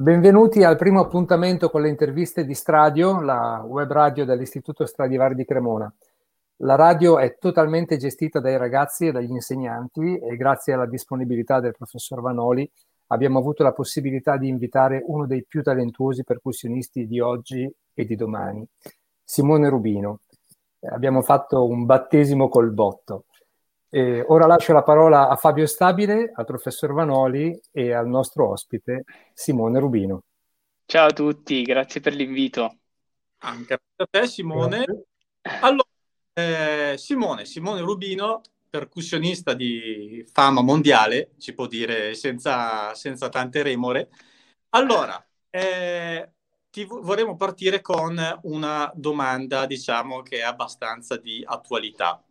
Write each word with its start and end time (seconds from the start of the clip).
Benvenuti 0.00 0.64
al 0.64 0.78
primo 0.78 1.00
appuntamento 1.00 1.68
con 1.68 1.82
le 1.82 1.90
interviste 1.90 2.46
di 2.46 2.54
Stradio, 2.54 3.20
la 3.20 3.62
web 3.66 3.92
radio 3.92 4.24
dell'Istituto 4.24 4.86
Stradivari 4.86 5.34
di 5.34 5.44
Cremona. 5.44 5.92
La 6.62 6.74
radio 6.74 7.18
è 7.18 7.36
totalmente 7.36 7.98
gestita 7.98 8.40
dai 8.40 8.56
ragazzi 8.56 9.08
e 9.08 9.12
dagli 9.12 9.30
insegnanti 9.30 10.16
e 10.16 10.36
grazie 10.38 10.72
alla 10.72 10.86
disponibilità 10.86 11.60
del 11.60 11.76
professor 11.76 12.22
Vanoli 12.22 12.66
abbiamo 13.08 13.40
avuto 13.40 13.62
la 13.62 13.74
possibilità 13.74 14.38
di 14.38 14.48
invitare 14.48 15.04
uno 15.04 15.26
dei 15.26 15.44
più 15.44 15.62
talentuosi 15.62 16.24
percussionisti 16.24 17.06
di 17.06 17.20
oggi 17.20 17.70
e 17.92 18.04
di 18.06 18.16
domani, 18.16 18.66
Simone 19.22 19.68
Rubino. 19.68 20.20
Abbiamo 20.90 21.20
fatto 21.20 21.66
un 21.66 21.84
battesimo 21.84 22.48
col 22.48 22.70
botto. 22.72 23.24
Eh, 23.92 24.24
ora 24.28 24.46
lascio 24.46 24.72
la 24.72 24.84
parola 24.84 25.28
a 25.28 25.34
Fabio 25.34 25.66
Stabile, 25.66 26.30
al 26.32 26.46
professor 26.46 26.92
Vanoli 26.92 27.60
e 27.72 27.92
al 27.92 28.06
nostro 28.06 28.48
ospite 28.48 29.02
Simone 29.34 29.80
Rubino. 29.80 30.22
Ciao 30.86 31.08
a 31.08 31.12
tutti, 31.12 31.62
grazie 31.62 32.00
per 32.00 32.14
l'invito. 32.14 32.78
Anche 33.38 33.74
a 33.74 34.06
te 34.08 34.28
Simone. 34.28 34.84
Grazie. 34.84 35.60
Allora, 35.60 35.88
eh, 36.34 36.94
Simone, 36.98 37.44
Simone 37.44 37.80
Rubino, 37.80 38.42
percussionista 38.70 39.54
di 39.54 40.24
fama 40.32 40.62
mondiale, 40.62 41.32
ci 41.38 41.52
può 41.52 41.66
dire 41.66 42.14
senza, 42.14 42.94
senza 42.94 43.28
tante 43.28 43.60
remore. 43.64 44.10
Allora, 44.68 45.20
eh, 45.50 46.30
ti 46.70 46.84
vorremmo 46.84 47.34
partire 47.34 47.80
con 47.80 48.16
una 48.42 48.88
domanda, 48.94 49.66
diciamo, 49.66 50.22
che 50.22 50.36
è 50.36 50.42
abbastanza 50.42 51.16
di 51.16 51.42
attualità. 51.44 52.22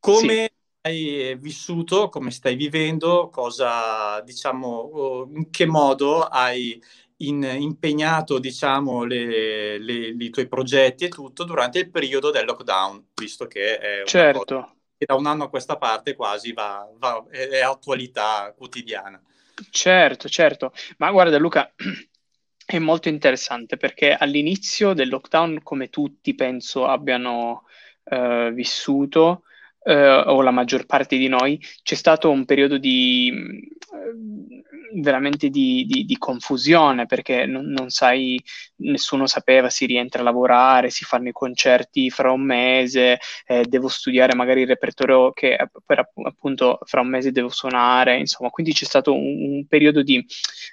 Come 0.00 0.50
sì 0.52 0.60
vissuto, 0.90 2.08
come 2.08 2.30
stai 2.30 2.56
vivendo, 2.56 3.28
cosa, 3.30 4.20
diciamo, 4.22 5.28
in 5.32 5.50
che 5.50 5.66
modo 5.66 6.22
hai 6.22 6.82
in, 7.18 7.42
impegnato, 7.42 8.38
diciamo, 8.38 9.04
le, 9.04 9.78
le, 9.78 10.08
i 10.18 10.30
tuoi 10.30 10.48
progetti 10.48 11.04
e 11.04 11.08
tutto 11.08 11.44
durante 11.44 11.78
il 11.78 11.90
periodo 11.90 12.30
del 12.30 12.44
lockdown, 12.44 13.10
visto 13.14 13.46
che 13.46 13.78
è 13.78 14.02
certo. 14.04 14.76
che 14.98 15.06
da 15.06 15.14
un 15.14 15.26
anno 15.26 15.44
a 15.44 15.48
questa 15.48 15.76
parte 15.76 16.14
quasi 16.14 16.52
va, 16.52 16.88
va, 16.96 17.24
è, 17.30 17.60
attualità 17.60 18.52
quotidiana. 18.56 19.22
Certo, 19.70 20.28
certo. 20.28 20.72
Ma 20.98 21.10
guarda 21.12 21.38
Luca, 21.38 21.72
è 22.64 22.78
molto 22.78 23.08
interessante 23.08 23.76
perché 23.76 24.14
all'inizio 24.14 24.94
del 24.94 25.08
lockdown, 25.08 25.60
come 25.62 25.90
tutti 25.90 26.34
penso 26.34 26.86
abbiano 26.86 27.64
uh, 28.04 28.50
vissuto, 28.50 29.44
eh, 29.84 30.22
o 30.26 30.40
la 30.42 30.50
maggior 30.50 30.86
parte 30.86 31.16
di 31.16 31.28
noi, 31.28 31.60
c'è 31.82 31.94
stato 31.94 32.30
un 32.30 32.44
periodo 32.44 32.78
di 32.78 33.30
eh, 33.30 35.00
veramente 35.00 35.48
di, 35.48 35.84
di, 35.86 36.04
di, 36.04 36.18
confusione 36.18 37.06
perché 37.06 37.46
non, 37.46 37.66
non, 37.66 37.88
sai, 37.88 38.40
nessuno 38.76 39.26
sapeva, 39.26 39.70
si 39.70 39.86
rientra 39.86 40.20
a 40.20 40.24
lavorare, 40.24 40.90
si 40.90 41.04
fanno 41.04 41.28
i 41.28 41.32
concerti 41.32 42.10
fra 42.10 42.30
un 42.30 42.42
mese, 42.42 43.18
eh, 43.46 43.64
devo 43.68 43.88
studiare 43.88 44.34
magari 44.34 44.62
il 44.62 44.66
repertorio 44.66 45.32
che 45.32 45.56
per 45.84 46.10
appunto 46.24 46.78
fra 46.84 47.00
un 47.00 47.08
mese 47.08 47.32
devo 47.32 47.48
suonare, 47.48 48.18
insomma, 48.18 48.50
quindi 48.50 48.72
c'è 48.72 48.84
stato 48.84 49.14
un, 49.14 49.54
un 49.54 49.66
periodo 49.66 50.02
di 50.02 50.24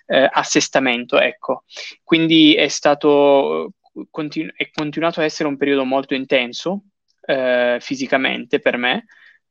eh, 0.07 0.29
assestamento, 0.31 1.19
ecco. 1.19 1.63
Quindi 2.03 2.55
è 2.55 2.67
stato 2.67 3.73
continu- 4.11 4.53
è 4.55 4.69
continuato 4.71 5.19
a 5.19 5.23
essere 5.23 5.49
un 5.49 5.57
periodo 5.57 5.85
molto 5.85 6.13
intenso 6.13 6.83
eh, 7.29 7.77
fisicamente 7.79 8.59
per 8.59 8.77
me, 8.77 9.05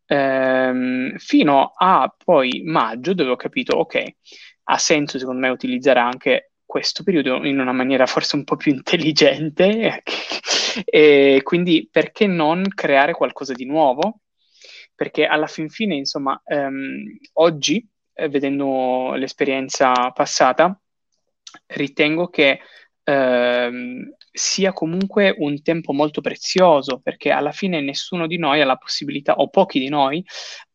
ehm, 0.06 1.16
fino 1.18 1.72
a 1.76 2.12
poi 2.24 2.62
maggio 2.64 3.14
dove 3.14 3.30
ho 3.30 3.36
capito, 3.36 3.76
ok, 3.76 4.04
ha 4.64 4.78
senso 4.78 5.18
secondo 5.18 5.40
me 5.40 5.48
utilizzare 5.48 6.00
anche 6.00 6.52
questo 6.66 7.04
periodo 7.04 7.44
in 7.46 7.60
una 7.60 7.72
maniera 7.72 8.04
forse 8.06 8.34
un 8.36 8.44
po' 8.44 8.56
più 8.56 8.72
intelligente 8.72 10.02
e 10.84 11.40
quindi 11.44 11.88
perché 11.90 12.26
non 12.26 12.64
creare 12.74 13.12
qualcosa 13.12 13.52
di 13.52 13.64
nuovo? 13.64 14.22
Perché 14.94 15.26
alla 15.26 15.46
fin 15.46 15.68
fine, 15.68 15.94
insomma, 15.94 16.40
ehm, 16.44 17.16
oggi, 17.34 17.86
eh, 18.12 18.28
vedendo 18.28 19.14
l'esperienza 19.14 19.92
passata, 20.10 20.76
ritengo 21.66 22.28
che 22.28 22.60
ehm, 23.04 24.14
sia 24.32 24.72
comunque 24.72 25.34
un 25.38 25.62
tempo 25.62 25.92
molto 25.92 26.20
prezioso, 26.20 27.00
perché 27.00 27.30
alla 27.30 27.52
fine 27.52 27.80
nessuno 27.80 28.26
di 28.26 28.38
noi 28.38 28.60
ha 28.60 28.64
la 28.64 28.76
possibilità, 28.76 29.34
o 29.34 29.48
pochi 29.48 29.78
di 29.78 29.88
noi, 29.88 30.24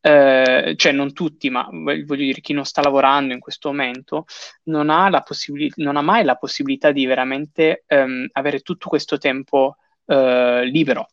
eh, 0.00 0.74
cioè 0.76 0.92
non 0.92 1.12
tutti, 1.12 1.50
ma 1.50 1.68
voglio 1.70 2.14
dire 2.16 2.40
chi 2.40 2.52
non 2.52 2.64
sta 2.64 2.82
lavorando 2.82 3.32
in 3.32 3.40
questo 3.40 3.70
momento, 3.70 4.26
non 4.64 4.90
ha, 4.90 5.20
possibili- 5.22 5.72
non 5.76 5.96
ha 5.96 6.02
mai 6.02 6.24
la 6.24 6.36
possibilità 6.36 6.92
di 6.92 7.06
veramente 7.06 7.84
ehm, 7.86 8.28
avere 8.32 8.60
tutto 8.60 8.88
questo 8.88 9.18
tempo 9.18 9.76
eh, 10.06 10.64
libero, 10.64 11.08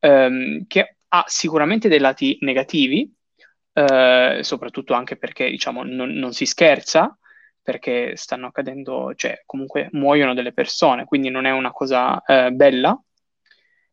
ehm, 0.00 0.66
che 0.66 0.96
ha 1.08 1.24
sicuramente 1.26 1.88
dei 1.88 1.98
lati 1.98 2.36
negativi, 2.40 3.10
eh, 3.72 4.40
soprattutto 4.42 4.94
anche 4.94 5.16
perché 5.16 5.50
diciamo 5.50 5.82
non, 5.82 6.10
non 6.10 6.32
si 6.32 6.46
scherza, 6.46 7.16
perché 7.66 8.16
stanno 8.16 8.46
accadendo, 8.46 9.12
cioè 9.16 9.42
comunque 9.44 9.88
muoiono 9.90 10.34
delle 10.34 10.52
persone, 10.52 11.04
quindi 11.04 11.30
non 11.30 11.46
è 11.46 11.50
una 11.50 11.72
cosa 11.72 12.22
eh, 12.22 12.52
bella. 12.52 12.96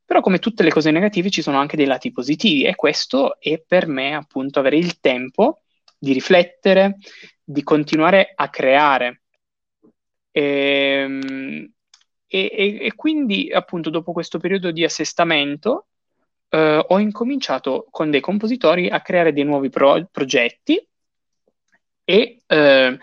Però 0.06 0.22
come 0.22 0.38
tutte 0.38 0.62
le 0.62 0.70
cose 0.70 0.92
negative 0.92 1.32
ci 1.32 1.42
sono 1.42 1.58
anche 1.58 1.76
dei 1.76 1.88
lati 1.88 2.12
positivi 2.12 2.66
e 2.66 2.76
questo 2.76 3.40
è 3.40 3.60
per 3.66 3.88
me 3.88 4.14
appunto 4.14 4.60
avere 4.60 4.78
il 4.78 5.00
tempo 5.00 5.64
di 5.98 6.14
riflettere, 6.14 6.98
di 7.44 7.64
continuare 7.64 8.32
a 8.36 8.48
creare. 8.52 9.24
Ehm, 10.30 11.74
e, 12.28 12.52
e, 12.52 12.78
e 12.80 12.94
quindi 12.94 13.52
appunto 13.52 13.90
dopo 13.90 14.12
questo 14.12 14.38
periodo 14.38 14.70
di 14.70 14.84
assestamento 14.84 15.88
eh, 16.50 16.86
ho 16.88 17.00
incominciato 17.00 17.88
con 17.90 18.12
dei 18.12 18.22
compositori 18.22 18.88
a 18.88 19.02
creare 19.02 19.34
dei 19.34 19.44
nuovi 19.44 19.70
pro- 19.70 20.08
progetti 20.12 20.88
e 22.06 22.42
eh, 22.46 23.00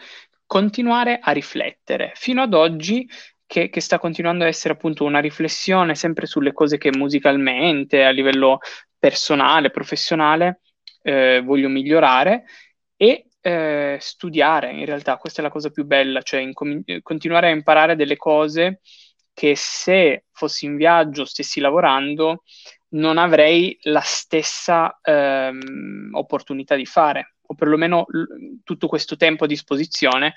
continuare 0.50 1.20
a 1.22 1.30
riflettere. 1.30 2.10
Fino 2.16 2.42
ad 2.42 2.54
oggi 2.54 3.08
che, 3.46 3.68
che, 3.68 3.80
sta 3.80 4.00
continuando 4.00 4.42
a 4.42 4.48
essere 4.48 4.74
appunto 4.74 5.04
una 5.04 5.20
riflessione 5.20 5.94
sempre 5.94 6.26
sulle 6.26 6.52
cose 6.52 6.76
che 6.76 6.90
musicalmente, 6.90 8.02
a 8.02 8.10
livello 8.10 8.58
personale, 8.98 9.70
professionale, 9.70 10.62
eh, 11.02 11.40
voglio 11.44 11.68
migliorare 11.68 12.46
e 12.96 13.26
eh, 13.40 13.96
studiare. 14.00 14.72
In 14.72 14.86
realtà 14.86 15.18
questa 15.18 15.40
è 15.40 15.44
la 15.44 15.52
cosa 15.52 15.70
più 15.70 15.84
bella, 15.84 16.20
cioè 16.20 16.40
incom- 16.40 17.00
continuare 17.00 17.46
a 17.46 17.50
imparare 17.50 17.94
delle 17.94 18.16
cose 18.16 18.80
che 19.32 19.54
se 19.54 20.24
fossi 20.32 20.64
in 20.64 20.74
viaggio, 20.74 21.26
stessi 21.26 21.60
lavorando, 21.60 22.42
non 22.94 23.18
avrei 23.18 23.78
la 23.82 24.02
stessa 24.02 24.98
ehm, 25.00 26.10
opportunità 26.12 26.74
di 26.74 26.86
fare 26.86 27.34
o 27.50 27.54
perlomeno 27.54 28.04
l- 28.08 28.60
tutto 28.62 28.86
questo 28.86 29.16
tempo 29.16 29.44
a 29.44 29.48
disposizione 29.48 30.34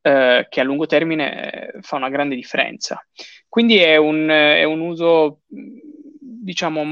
eh, 0.00 0.46
che 0.48 0.60
a 0.60 0.64
lungo 0.64 0.86
termine 0.86 1.72
eh, 1.72 1.80
fa 1.80 1.96
una 1.96 2.08
grande 2.08 2.36
differenza. 2.36 3.04
Quindi 3.48 3.78
è 3.78 3.96
un, 3.96 4.28
è 4.28 4.62
un 4.64 4.80
uso, 4.80 5.40
diciamo, 5.48 6.84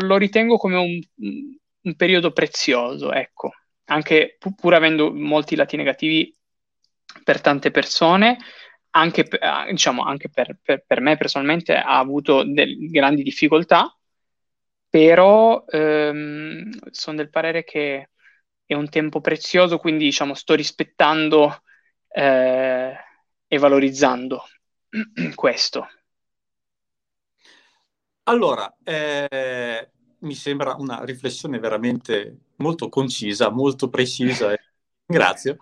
lo 0.00 0.16
ritengo 0.16 0.56
come 0.56 0.76
un, 0.76 0.98
un 1.82 1.94
periodo 1.96 2.32
prezioso, 2.32 3.12
ecco, 3.12 3.50
anche 3.86 4.36
pu- 4.38 4.54
pur 4.54 4.74
avendo 4.74 5.12
molti 5.12 5.54
lati 5.54 5.76
negativi 5.76 6.34
per 7.22 7.40
tante 7.40 7.70
persone, 7.70 8.38
anche, 8.90 9.28
diciamo, 9.68 10.02
anche 10.02 10.30
per, 10.30 10.56
per, 10.62 10.84
per, 10.86 11.00
me 11.00 11.16
personalmente 11.16 11.74
ha 11.76 11.98
avuto 11.98 12.44
delle 12.44 12.76
grandi 12.88 13.22
difficoltà, 13.22 13.94
però 14.88 15.64
ehm, 15.66 16.70
sono 16.90 17.16
del 17.16 17.28
parere 17.28 17.64
che 17.64 18.10
è 18.66 18.74
un 18.74 18.88
tempo 18.88 19.20
prezioso, 19.20 19.78
quindi 19.78 20.04
diciamo 20.04 20.34
sto 20.34 20.54
rispettando 20.54 21.62
eh, 22.08 22.94
e 23.46 23.58
valorizzando 23.58 24.44
questo. 25.34 25.86
Allora, 28.24 28.74
eh, 28.82 29.90
mi 30.20 30.34
sembra 30.34 30.74
una 30.78 31.04
riflessione 31.04 31.58
veramente 31.58 32.38
molto 32.56 32.88
concisa, 32.88 33.50
molto 33.50 33.88
precisa. 33.88 34.54
Grazie. 35.04 35.58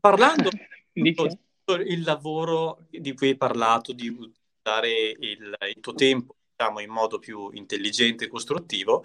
Parlando 0.00 0.50
del 0.92 2.02
lavoro 2.02 2.86
di 2.88 3.12
cui 3.14 3.30
hai 3.30 3.36
parlato, 3.36 3.92
di 3.92 4.08
utilizzare 4.08 4.90
il, 5.18 5.56
il 5.74 5.80
tuo 5.80 5.94
tempo 5.94 6.36
diciamo, 6.56 6.80
in 6.80 6.90
modo 6.90 7.18
più 7.18 7.50
intelligente 7.52 8.24
e 8.24 8.28
costruttivo, 8.28 9.04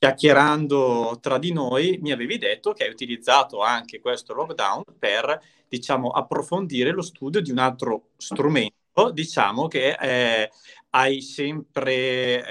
chiacchierando 0.00 1.18
tra 1.20 1.36
di 1.36 1.52
noi, 1.52 1.98
mi 2.00 2.10
avevi 2.10 2.38
detto 2.38 2.72
che 2.72 2.84
hai 2.84 2.90
utilizzato 2.90 3.60
anche 3.60 4.00
questo 4.00 4.32
lockdown 4.32 4.82
per, 4.98 5.38
diciamo, 5.68 6.08
approfondire 6.08 6.90
lo 6.90 7.02
studio 7.02 7.42
di 7.42 7.50
un 7.50 7.58
altro 7.58 8.12
strumento, 8.16 9.10
diciamo, 9.12 9.68
che 9.68 9.94
eh, 10.00 10.50
hai 10.90 11.20
sempre 11.20 12.46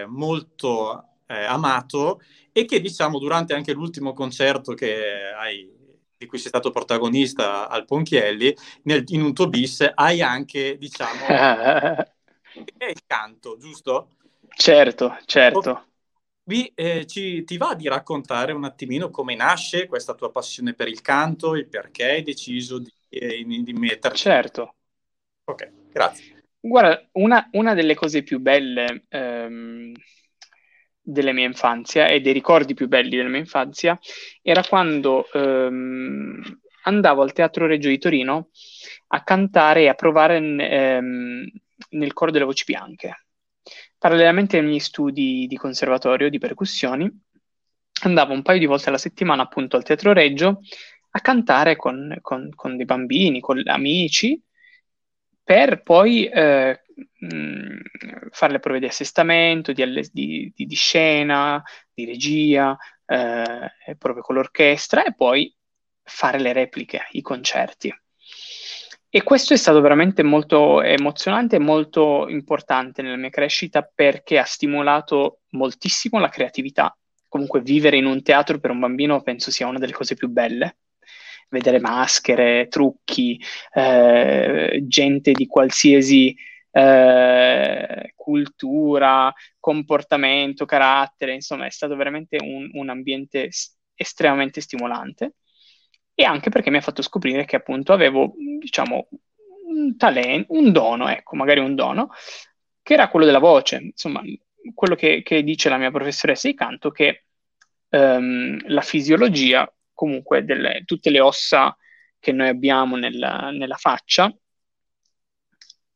eh, 0.00 0.06
molto 0.06 1.04
eh, 1.26 1.44
amato 1.44 2.22
e 2.52 2.64
che, 2.64 2.80
diciamo, 2.80 3.18
durante 3.18 3.52
anche 3.52 3.74
l'ultimo 3.74 4.14
concerto 4.14 4.72
che 4.72 5.30
hai 5.38 5.70
di 6.16 6.26
cui 6.26 6.38
sei 6.38 6.48
stato 6.48 6.70
protagonista 6.70 7.68
al 7.68 7.84
Ponchielli, 7.84 8.56
nel, 8.84 9.04
in 9.08 9.20
un 9.20 9.34
tuo 9.34 9.46
bis 9.48 9.86
hai 9.94 10.22
anche, 10.22 10.78
diciamo, 10.78 11.20
il 12.56 13.02
canto, 13.06 13.58
giusto? 13.58 14.16
Certo, 14.56 15.18
certo. 15.26 15.87
Vi, 16.48 16.72
eh, 16.74 17.04
ci, 17.04 17.44
ti 17.44 17.58
va 17.58 17.74
di 17.74 17.88
raccontare 17.88 18.52
un 18.52 18.64
attimino 18.64 19.10
come 19.10 19.34
nasce 19.34 19.86
questa 19.86 20.14
tua 20.14 20.30
passione 20.30 20.72
per 20.72 20.88
il 20.88 21.02
canto, 21.02 21.54
il 21.54 21.68
perché 21.68 22.04
hai 22.04 22.22
deciso 22.22 22.78
di, 22.78 22.90
eh, 23.10 23.44
di 23.44 23.72
metterci? 23.74 24.22
Certo. 24.22 24.76
Ok, 25.44 25.70
grazie. 25.92 26.44
Guarda, 26.58 27.06
una, 27.12 27.50
una 27.52 27.74
delle 27.74 27.94
cose 27.94 28.22
più 28.22 28.38
belle 28.38 29.04
ehm, 29.10 29.92
della 31.02 31.32
mia 31.32 31.44
infanzia 31.44 32.06
e 32.06 32.22
dei 32.22 32.32
ricordi 32.32 32.72
più 32.72 32.88
belli 32.88 33.14
della 33.16 33.28
mia 33.28 33.40
infanzia 33.40 33.98
era 34.40 34.64
quando 34.64 35.30
ehm, 35.30 36.60
andavo 36.84 37.20
al 37.20 37.32
Teatro 37.34 37.66
Reggio 37.66 37.90
di 37.90 37.98
Torino 37.98 38.48
a 39.08 39.22
cantare 39.22 39.82
e 39.82 39.88
a 39.88 39.94
provare 39.94 40.38
ehm, 40.38 41.46
nel 41.90 42.12
coro 42.14 42.30
delle 42.30 42.46
voci 42.46 42.64
bianche. 42.64 43.27
Parallelamente 43.98 44.56
ai 44.56 44.64
miei 44.64 44.78
studi 44.78 45.46
di 45.48 45.56
conservatorio 45.56 46.30
di 46.30 46.38
percussioni, 46.38 47.10
andavo 48.02 48.32
un 48.32 48.42
paio 48.42 48.60
di 48.60 48.66
volte 48.66 48.88
alla 48.88 48.98
settimana 48.98 49.42
appunto 49.42 49.76
al 49.76 49.82
Teatro 49.82 50.12
Reggio 50.12 50.60
a 51.10 51.20
cantare 51.20 51.76
con, 51.76 52.16
con, 52.20 52.50
con 52.54 52.76
dei 52.76 52.84
bambini, 52.84 53.40
con 53.40 53.60
amici, 53.64 54.40
per 55.42 55.82
poi 55.82 56.26
eh, 56.26 56.82
mh, 56.94 57.76
fare 58.30 58.52
le 58.52 58.60
prove 58.60 58.78
di 58.78 58.86
assestamento, 58.86 59.72
di, 59.72 59.84
di, 60.12 60.52
di, 60.54 60.66
di 60.66 60.74
scena, 60.74 61.62
di 61.92 62.04
regia, 62.04 62.76
eh, 63.06 63.96
prove 63.96 64.20
con 64.20 64.34
l'orchestra 64.34 65.04
e 65.04 65.14
poi 65.14 65.52
fare 66.02 66.38
le 66.38 66.52
repliche, 66.52 67.06
i 67.12 67.22
concerti. 67.22 67.92
E 69.10 69.22
questo 69.22 69.54
è 69.54 69.56
stato 69.56 69.80
veramente 69.80 70.22
molto 70.22 70.82
emozionante 70.82 71.56
e 71.56 71.60
molto 71.60 72.28
importante 72.28 73.00
nella 73.00 73.16
mia 73.16 73.30
crescita 73.30 73.82
perché 73.82 74.38
ha 74.38 74.44
stimolato 74.44 75.40
moltissimo 75.52 76.18
la 76.18 76.28
creatività. 76.28 76.94
Comunque 77.26 77.62
vivere 77.62 77.96
in 77.96 78.04
un 78.04 78.22
teatro 78.22 78.58
per 78.58 78.70
un 78.70 78.80
bambino 78.80 79.22
penso 79.22 79.50
sia 79.50 79.66
una 79.66 79.78
delle 79.78 79.92
cose 79.92 80.14
più 80.14 80.28
belle 80.28 80.76
vedere 81.48 81.80
maschere, 81.80 82.68
trucchi, 82.68 83.40
eh, 83.72 84.84
gente 84.86 85.32
di 85.32 85.46
qualsiasi 85.46 86.36
eh, 86.70 88.12
cultura, 88.14 89.32
comportamento, 89.58 90.66
carattere, 90.66 91.32
insomma 91.32 91.64
è 91.64 91.70
stato 91.70 91.96
veramente 91.96 92.36
un, 92.42 92.68
un 92.74 92.90
ambiente 92.90 93.48
estremamente 93.94 94.60
stimolante 94.60 95.36
e 96.20 96.24
anche 96.24 96.50
perché 96.50 96.68
mi 96.68 96.78
ha 96.78 96.80
fatto 96.80 97.00
scoprire 97.00 97.44
che 97.44 97.54
appunto 97.54 97.92
avevo, 97.92 98.34
diciamo, 98.58 99.08
un 99.68 99.96
talento, 99.96 100.52
un 100.52 100.72
dono, 100.72 101.06
ecco, 101.08 101.36
magari 101.36 101.60
un 101.60 101.76
dono, 101.76 102.10
che 102.82 102.94
era 102.94 103.06
quello 103.06 103.24
della 103.24 103.38
voce, 103.38 103.76
insomma, 103.76 104.20
quello 104.74 104.96
che, 104.96 105.22
che 105.22 105.44
dice 105.44 105.68
la 105.68 105.76
mia 105.76 105.92
professoressa 105.92 106.48
di 106.48 106.54
canto, 106.54 106.90
che 106.90 107.26
um, 107.90 108.58
la 108.66 108.80
fisiologia 108.80 109.72
comunque 109.92 110.44
delle, 110.44 110.82
tutte 110.84 111.10
le 111.10 111.20
ossa 111.20 111.76
che 112.18 112.32
noi 112.32 112.48
abbiamo 112.48 112.96
nella, 112.96 113.52
nella 113.52 113.76
faccia, 113.76 114.28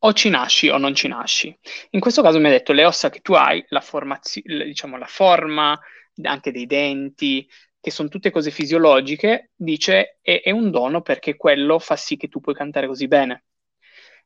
o 0.05 0.13
ci 0.13 0.29
nasci 0.29 0.69
o 0.69 0.79
non 0.79 0.95
ci 0.95 1.09
nasci. 1.09 1.59
In 1.91 1.99
questo 1.99 2.23
caso 2.23 2.39
mi 2.39 2.47
ha 2.47 2.51
detto 2.51 2.73
le 2.73 2.85
ossa 2.85 3.11
che 3.11 3.19
tu 3.19 3.33
hai, 3.33 3.65
la, 3.71 3.81
formazio- 3.81 4.43
diciamo, 4.45 4.97
la 4.97 5.07
forma 5.07 5.77
anche 6.23 6.53
dei 6.53 6.67
denti, 6.67 7.45
che 7.83 7.91
sono 7.91 8.09
tutte 8.09 8.31
cose 8.31 8.53
fisiologiche, 8.53 9.51
dice 9.57 10.19
è, 10.23 10.41
è, 10.41 10.53
un 10.53 10.71
dono 10.71 11.03
perché 11.03 11.35
quello 11.35 11.81
fa 11.81 11.97
sì 11.97 12.17
che 12.17 12.29
tu 12.29 12.41
puoi 12.41 12.55
cantare 12.55 12.87
così 12.87 13.09
bene. 13.09 13.45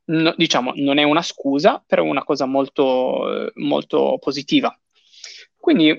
No, 0.05 0.31
diciamo, 0.37 0.73
non 0.75 0.99
è 0.99 1.03
una 1.03 1.23
scusa, 1.23 1.83
però 1.85 2.03
è 2.03 2.07
una 2.07 2.23
cosa 2.23 2.45
molto, 2.45 3.51
molto 3.55 4.19
positiva. 4.19 4.79
Quindi 5.57 5.97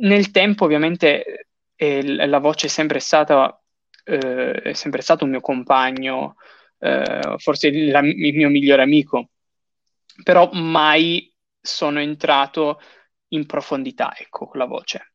nel 0.00 0.32
tempo 0.32 0.64
ovviamente 0.64 1.46
e 1.76 2.02
la 2.26 2.38
voce 2.38 2.66
è 2.66 2.70
sempre 2.70 2.98
stata, 2.98 3.60
eh, 4.04 4.52
è 4.52 4.72
sempre 4.72 5.00
stato 5.00 5.24
un 5.24 5.30
mio 5.30 5.40
compagno, 5.40 6.36
eh, 6.78 7.36
forse 7.38 7.70
la, 7.70 8.00
il 8.00 8.34
mio 8.34 8.48
migliore 8.48 8.82
amico, 8.82 9.30
però 10.24 10.50
mai 10.52 11.32
sono 11.60 12.00
entrato 12.00 12.80
in 13.28 13.46
profondità, 13.46 14.12
ecco, 14.16 14.46
con 14.46 14.58
la 14.58 14.66
voce. 14.66 15.13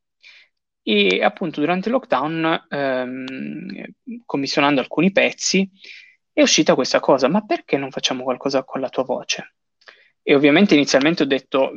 E 0.92 1.24
appunto 1.24 1.60
durante 1.60 1.88
il 1.88 1.94
lockdown, 1.94 2.66
ehm, 2.68 3.84
commissionando 4.26 4.82
alcuni 4.82 5.12
pezzi, 5.12 5.70
è 6.34 6.42
uscita 6.42 6.74
questa 6.74 7.00
cosa, 7.00 7.28
ma 7.28 7.46
perché 7.46 7.78
non 7.78 7.92
facciamo 7.92 8.24
qualcosa 8.24 8.64
con 8.64 8.82
la 8.82 8.90
tua 8.90 9.04
voce? 9.04 9.54
E 10.24 10.34
ovviamente 10.34 10.74
inizialmente 10.74 11.22
ho 11.22 11.28
detto, 11.28 11.72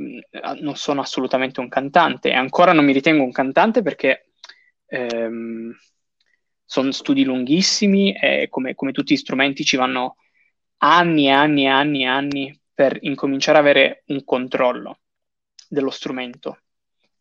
non 0.60 0.76
sono 0.76 1.02
assolutamente 1.02 1.60
un 1.60 1.68
cantante, 1.68 2.30
e 2.30 2.34
ancora 2.34 2.72
non 2.72 2.86
mi 2.86 2.94
ritengo 2.94 3.22
un 3.22 3.32
cantante 3.32 3.82
perché 3.82 4.30
ehm, 4.86 5.76
sono 6.64 6.90
studi 6.90 7.24
lunghissimi 7.24 8.14
e 8.14 8.46
come, 8.48 8.74
come, 8.74 8.92
tutti 8.92 9.12
gli 9.12 9.18
strumenti 9.18 9.62
ci 9.62 9.76
vanno 9.76 10.16
anni 10.78 11.26
e 11.26 11.30
anni 11.32 11.64
e 11.64 11.68
anni 11.68 12.02
e 12.04 12.06
anni 12.06 12.60
per 12.72 12.96
incominciare 13.02 13.58
ad 13.58 13.64
avere 13.64 14.04
un 14.06 14.24
controllo 14.24 15.00
dello 15.68 15.90
strumento. 15.90 16.60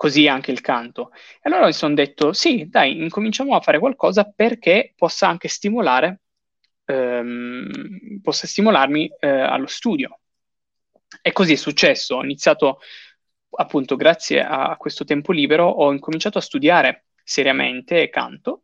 Così 0.02 0.28
anche 0.28 0.50
il 0.50 0.62
canto. 0.62 1.12
E 1.14 1.42
allora 1.44 1.68
mi 1.68 1.74
sono 1.74 1.94
detto, 1.94 2.34
sì, 2.34 2.68
dai, 2.68 3.00
incominciamo 3.04 3.56
a 3.56 3.62
fare 3.62 3.78
qualcosa 3.78 4.24
perché 4.36 4.94
possa 4.96 5.28
anche 5.28 5.48
stimolare, 5.48 6.22
ehm, 6.86 8.20
possa 8.24 8.48
stimolarmi 8.48 9.12
eh, 9.20 9.28
allo 9.30 9.68
studio. 9.68 10.22
E 11.22 11.32
così 11.32 11.54
è 11.54 11.56
successo. 11.56 12.16
Ho 12.16 12.24
iniziato 12.24 12.80
appunto 13.52 13.96
grazie 13.96 14.44
a 14.44 14.76
questo 14.76 15.04
tempo 15.04 15.32
libero, 15.32 15.68
ho 15.68 15.92
incominciato 15.94 16.40
a 16.40 16.42
studiare 16.42 17.06
seriamente 17.24 18.10
canto 18.10 18.64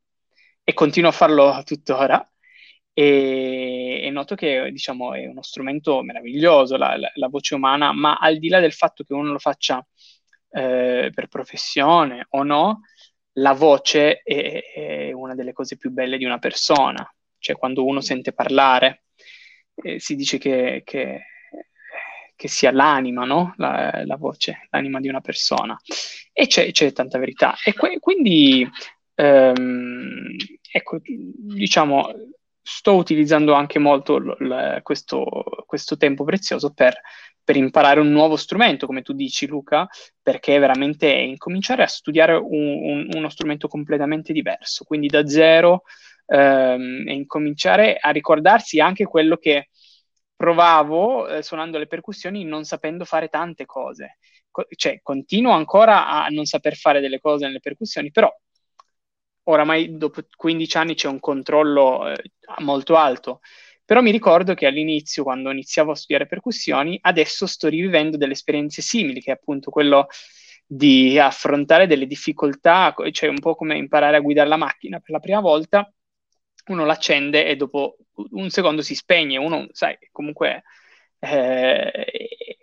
e 0.64 0.74
continuo 0.74 1.12
a 1.12 1.14
farlo 1.14 1.62
tuttora 1.64 2.28
e, 2.94 4.02
e 4.06 4.10
noto 4.10 4.34
che 4.34 4.72
diciamo, 4.72 5.14
è 5.14 5.28
uno 5.28 5.44
strumento 5.44 6.02
meraviglioso 6.02 6.78
la, 6.78 6.98
la, 6.98 7.12
la, 7.14 7.28
voce 7.28 7.54
umana, 7.54 7.94
ma 7.94 8.16
al 8.16 8.40
di 8.40 8.50
là 8.50 8.60
del 8.60 8.74
fatto 8.74 9.04
che 9.04 9.14
uno 9.14 9.34
lo 9.34 9.38
faccia 9.38 9.86
eh, 10.50 11.12
per 11.14 11.28
professione 11.28 12.26
o 12.30 12.44
no, 12.44 12.82
la 13.34 13.54
voce 13.54 14.22
è, 14.24 14.62
è, 14.74 15.12
una 15.12 15.36
delle 15.36 15.54
cose 15.54 15.78
più 15.78 15.92
belle 15.92 16.18
di 16.18 16.26
una 16.26 16.40
persona, 16.40 17.08
cioè 17.38 17.56
quando 17.56 17.86
uno 17.86 18.02
sente 18.02 18.34
parlare 18.34 19.04
eh, 19.76 20.00
si 20.00 20.16
dice 20.16 20.38
che, 20.38 20.82
che 20.84 21.22
che 22.38 22.48
sia 22.48 22.72
l'anima, 22.72 23.26
no? 23.26 23.56
la, 23.58 24.04
la, 24.06 24.16
voce, 24.16 24.68
l'anima 24.70 25.00
di 25.00 25.10
una 25.10 25.22
persona. 25.22 25.76
E 26.32 26.46
c'è, 26.46 26.72
c'è 26.72 26.94
tanta 26.94 27.18
verità. 27.18 27.56
E 27.66 27.74
que- 27.74 28.00
quindi, 28.00 28.66
ehm, 29.16 30.36
ecco, 30.72 31.00
diciamo, 31.02 32.12
sto 32.68 32.96
utilizzando 32.96 33.54
anche 33.54 33.80
molto 33.80 34.18
l- 34.18 34.36
l- 34.40 34.82
questo, 34.84 35.26
questo, 35.66 35.96
tempo 35.96 36.26
prezioso 36.26 36.74
per, 36.74 37.00
per, 37.42 37.56
imparare 37.56 38.02
un 38.02 38.12
nuovo 38.12 38.36
strumento, 38.36 38.86
come 38.86 39.02
tu 39.02 39.14
dici 39.14 39.48
Luca, 39.48 39.88
perché 40.22 40.60
veramente 40.60 41.10
è 41.12 41.18
incominciare 41.18 41.84
a 41.84 41.88
studiare 41.88 42.34
un, 42.34 42.44
un, 42.44 43.08
uno 43.14 43.30
strumento 43.30 43.70
completamente 43.70 44.34
diverso, 44.34 44.84
quindi 44.84 45.08
da 45.08 45.26
zero 45.26 45.84
ehm, 46.26 47.08
e 47.08 47.14
incominciare 47.14 47.96
a 47.98 48.10
ricordarsi 48.10 48.82
anche 48.82 49.06
quello 49.06 49.38
che 49.38 49.70
provavo 50.36 51.28
eh, 51.28 51.42
suonando 51.42 51.78
le 51.78 51.88
percussioni 51.88 52.44
non 52.44 52.66
sapendo 52.66 53.06
fare 53.06 53.30
tante 53.30 53.66
cose. 53.66 54.18
Co- 54.52 54.68
cioè, 54.76 55.00
continuo 55.02 55.54
ancora 55.54 56.08
a 56.08 56.28
non 56.28 56.44
saper 56.44 56.76
fare 56.76 57.00
delle 57.00 57.20
cose 57.20 57.46
nelle 57.46 57.62
percussioni, 57.62 58.12
però 58.12 58.30
oramai 59.50 59.98
dopo 59.98 60.22
15 60.36 60.78
anni 60.78 60.96
c'è 60.96 61.08
un 61.08 61.20
controllo 61.20 62.08
eh, 62.10 62.22
molto 62.60 62.96
alto. 62.96 63.42
Però 63.86 64.02
mi 64.02 64.12
ricordo 64.12 64.54
che 64.54 64.66
all'inizio, 64.68 65.24
quando 65.24 65.50
iniziavo 65.52 65.92
a 65.92 65.96
studiare 65.96 66.28
percussioni, 66.28 66.98
adesso 67.02 67.46
sto 67.48 67.70
rivivendo 67.70 68.18
delle 68.18 68.34
esperienze 68.34 68.82
simili, 68.82 69.22
che 69.22 69.32
è 69.32 69.36
appunto 69.36 69.72
quello 69.72 70.08
di 70.66 71.18
affrontare 71.18 71.88
delle 71.88 72.06
difficoltà, 72.06 72.94
cioè 73.12 73.30
un 73.30 73.40
po' 73.40 73.56
come 73.56 73.78
imparare 73.78 74.18
a 74.18 74.20
guidare 74.20 74.50
la 74.50 74.58
macchina 74.58 75.00
per 75.00 75.12
la 75.12 75.20
prima 75.20 75.40
volta 75.40 75.90
uno 76.68 76.86
l'accende 76.86 77.46
e 77.46 77.56
dopo 77.56 77.98
un 78.32 78.50
secondo 78.50 78.82
si 78.82 78.96
spegne, 78.96 79.38
uno, 79.38 79.68
sai, 79.72 79.98
comunque 80.12 80.64
eh, 81.20 81.92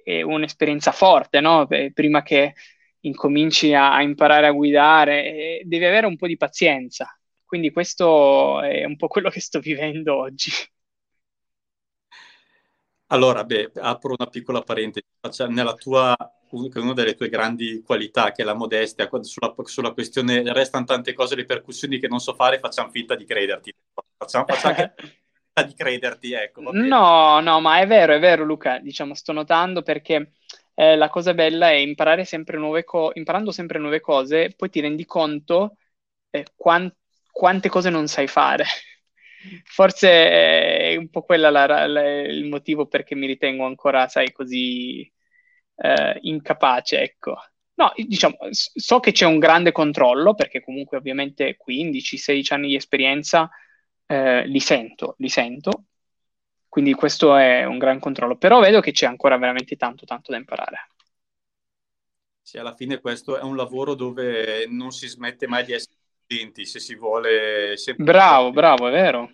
è 0.04 0.22
un'esperienza 0.22 0.92
forte, 0.92 1.40
no? 1.40 1.66
Prima 1.92 2.22
che 2.22 2.54
incominci 3.04 3.72
a, 3.74 3.94
a 3.94 4.02
imparare 4.02 4.46
a 4.46 4.52
guidare, 4.52 5.62
devi 5.64 5.84
avere 5.84 6.06
un 6.06 6.16
po' 6.16 6.26
di 6.26 6.36
pazienza. 6.36 7.08
Quindi 7.44 7.70
questo 7.70 8.60
è 8.62 8.84
un 8.84 8.96
po' 8.96 9.08
quello 9.08 9.30
che 9.30 9.40
sto 9.40 9.60
vivendo 9.60 10.16
oggi. 10.16 10.50
Allora, 13.08 13.44
beh, 13.44 13.72
apro 13.76 14.14
una 14.18 14.28
piccola 14.28 14.62
parentesi. 14.62 15.06
Nella 15.48 15.74
tua 15.74 16.16
una 16.50 16.92
delle 16.92 17.14
tue 17.14 17.28
grandi 17.28 17.82
qualità, 17.82 18.30
che 18.32 18.42
è 18.42 18.44
la 18.44 18.54
modestia, 18.54 19.08
sulla, 19.22 19.54
sulla 19.64 19.92
questione 19.92 20.52
restano 20.52 20.84
tante 20.84 21.12
cose, 21.12 21.34
le 21.34 21.44
percussioni 21.44 21.98
che 21.98 22.06
non 22.06 22.20
so 22.20 22.34
fare, 22.34 22.60
facciamo 22.60 22.90
finta 22.90 23.14
di 23.16 23.24
crederti. 23.24 23.74
Facciamo, 24.16 24.44
facciamo 24.46 24.74
finta 24.94 25.62
di 25.66 25.74
crederti, 25.74 26.32
ecco. 26.32 26.60
No, 26.72 27.40
no, 27.40 27.60
ma 27.60 27.80
è 27.80 27.86
vero, 27.86 28.14
è 28.14 28.20
vero 28.20 28.44
Luca, 28.44 28.78
diciamo, 28.78 29.14
sto 29.14 29.32
notando 29.32 29.82
perché 29.82 30.32
eh, 30.74 30.96
la 30.96 31.08
cosa 31.08 31.34
bella 31.34 31.70
è 31.70 31.74
imparare 31.74 32.24
sempre 32.24 32.58
nuove 32.58 32.84
cose, 32.84 33.18
imparando 33.18 33.50
sempre 33.52 33.78
nuove 33.78 34.00
cose, 34.00 34.52
poi 34.56 34.70
ti 34.70 34.80
rendi 34.80 35.04
conto 35.04 35.76
eh, 36.30 36.46
quant- 36.56 36.96
quante 37.30 37.68
cose 37.68 37.90
non 37.90 38.06
sai 38.08 38.26
fare. 38.26 38.64
Forse 39.64 40.08
è 40.08 40.96
un 40.96 41.08
po' 41.10 41.24
la, 41.28 41.84
il 42.24 42.44
motivo 42.46 42.86
perché 42.86 43.14
mi 43.14 43.26
ritengo 43.26 43.64
ancora, 43.66 44.08
sai, 44.08 44.32
così 44.32 45.10
eh, 45.76 46.18
incapace, 46.22 47.00
ecco. 47.00 47.36
No, 47.76 47.92
diciamo, 47.96 48.36
so 48.50 49.00
che 49.00 49.12
c'è 49.12 49.26
un 49.26 49.38
grande 49.38 49.72
controllo, 49.72 50.34
perché 50.34 50.62
comunque 50.62 50.96
ovviamente 50.96 51.56
15-16 51.56 52.52
anni 52.54 52.68
di 52.68 52.76
esperienza 52.76 53.50
eh, 54.06 54.46
li 54.46 54.60
sento, 54.60 55.16
li 55.18 55.28
sento, 55.28 55.84
quindi 56.74 56.92
questo 56.94 57.36
è 57.36 57.62
un 57.62 57.78
gran 57.78 58.00
controllo, 58.00 58.34
però 58.36 58.58
vedo 58.58 58.80
che 58.80 58.90
c'è 58.90 59.06
ancora 59.06 59.38
veramente 59.38 59.76
tanto, 59.76 60.04
tanto 60.04 60.32
da 60.32 60.38
imparare. 60.38 60.88
Sì, 62.42 62.58
alla 62.58 62.74
fine 62.74 62.98
questo 62.98 63.38
è 63.38 63.42
un 63.44 63.54
lavoro 63.54 63.94
dove 63.94 64.66
non 64.68 64.90
si 64.90 65.06
smette 65.06 65.46
mai 65.46 65.64
di 65.64 65.72
essere 65.72 65.94
studenti, 66.24 66.66
se 66.66 66.80
si 66.80 66.96
vuole... 66.96 67.76
Sempre... 67.76 68.02
Bravo, 68.04 68.50
bravo, 68.50 68.88
è 68.88 68.90
vero, 68.90 69.30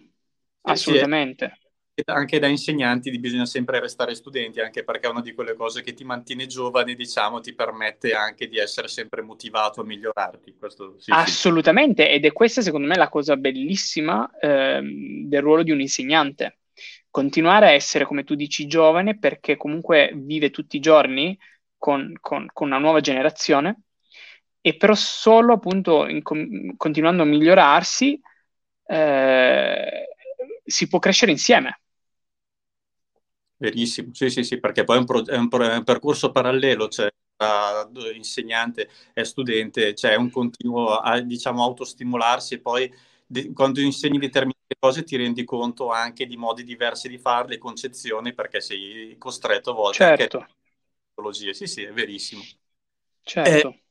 assolutamente. 0.64 1.56
Sì, 1.94 2.02
anche 2.10 2.38
da 2.38 2.46
insegnanti 2.46 3.18
bisogna 3.18 3.46
sempre 3.46 3.80
restare 3.80 4.14
studenti, 4.14 4.60
anche 4.60 4.84
perché 4.84 5.06
è 5.06 5.10
una 5.10 5.22
di 5.22 5.32
quelle 5.32 5.54
cose 5.54 5.80
che 5.80 5.94
ti 5.94 6.04
mantiene 6.04 6.44
giovane, 6.44 6.94
diciamo, 6.94 7.40
ti 7.40 7.54
permette 7.54 8.12
anche 8.12 8.48
di 8.48 8.58
essere 8.58 8.88
sempre 8.88 9.22
motivato 9.22 9.80
a 9.80 9.84
migliorarti. 9.84 10.56
Questo, 10.58 10.96
sì, 10.98 11.10
Assolutamente, 11.10 12.04
sì. 12.04 12.10
ed 12.10 12.26
è 12.26 12.32
questa 12.32 12.60
secondo 12.60 12.86
me 12.86 12.96
la 12.96 13.08
cosa 13.08 13.38
bellissima 13.38 14.30
ehm, 14.38 15.26
del 15.26 15.40
ruolo 15.40 15.62
di 15.62 15.70
un 15.70 15.80
insegnante 15.80 16.56
continuare 17.10 17.66
a 17.66 17.70
essere, 17.72 18.04
come 18.04 18.24
tu 18.24 18.34
dici, 18.34 18.66
giovane 18.66 19.18
perché 19.18 19.56
comunque 19.56 20.12
vive 20.14 20.50
tutti 20.50 20.76
i 20.76 20.80
giorni 20.80 21.38
con, 21.76 22.12
con, 22.20 22.46
con 22.52 22.68
una 22.68 22.78
nuova 22.78 23.00
generazione 23.00 23.82
e 24.60 24.76
però 24.76 24.94
solo 24.94 25.54
appunto 25.54 26.06
in, 26.06 26.22
continuando 26.76 27.22
a 27.22 27.26
migliorarsi 27.26 28.20
eh, 28.86 30.08
si 30.64 30.88
può 30.88 30.98
crescere 30.98 31.32
insieme. 31.32 31.80
Verissimo, 33.56 34.14
sì, 34.14 34.30
sì, 34.30 34.42
sì, 34.42 34.58
perché 34.58 34.84
poi 34.84 34.96
è 34.96 34.98
un, 35.00 35.04
pro, 35.04 35.26
è 35.26 35.36
un, 35.36 35.48
pro, 35.48 35.64
è 35.68 35.76
un 35.76 35.84
percorso 35.84 36.30
parallelo, 36.30 36.88
cioè 36.88 37.12
tra 37.36 37.88
insegnante 38.14 38.88
e 39.12 39.24
studente, 39.24 39.92
c'è 39.92 40.08
cioè 40.10 40.14
un 40.16 40.30
continuo, 40.30 40.96
a, 40.96 41.20
diciamo, 41.20 41.62
autostimolarsi 41.62 42.54
e 42.54 42.60
poi 42.60 42.90
de- 43.30 43.52
quando 43.52 43.80
insegni 43.80 44.18
determinate 44.18 44.74
cose 44.78 45.04
ti 45.04 45.16
rendi 45.16 45.44
conto 45.44 45.90
anche 45.90 46.26
di 46.26 46.36
modi 46.36 46.64
diversi 46.64 47.08
di 47.08 47.18
farle, 47.18 47.58
concezioni, 47.58 48.34
perché 48.34 48.60
sei 48.60 49.16
costretto 49.18 49.70
a 49.70 49.74
volte 49.74 49.98
certo. 49.98 50.38
anche 50.38 50.54
tecnologie. 51.14 51.54
Sì, 51.54 51.66
sì, 51.66 51.82
è 51.84 51.92
verissimo. 51.92 52.42
Certo. 53.22 53.68
Eh, 53.68 53.84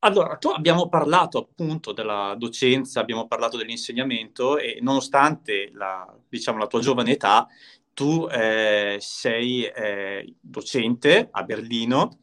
allora, 0.00 0.36
tu 0.36 0.48
abbiamo 0.50 0.88
parlato 0.88 1.38
appunto 1.38 1.92
della 1.92 2.34
docenza, 2.38 3.00
abbiamo 3.00 3.26
parlato 3.26 3.56
dell'insegnamento 3.56 4.56
e 4.58 4.78
nonostante 4.80 5.70
la, 5.72 6.06
diciamo, 6.28 6.58
la 6.58 6.66
tua 6.68 6.80
giovane 6.80 7.12
età, 7.12 7.46
tu 7.92 8.28
eh, 8.30 8.98
sei 9.00 9.64
eh, 9.64 10.34
docente 10.40 11.28
a 11.30 11.42
Berlino 11.42 12.20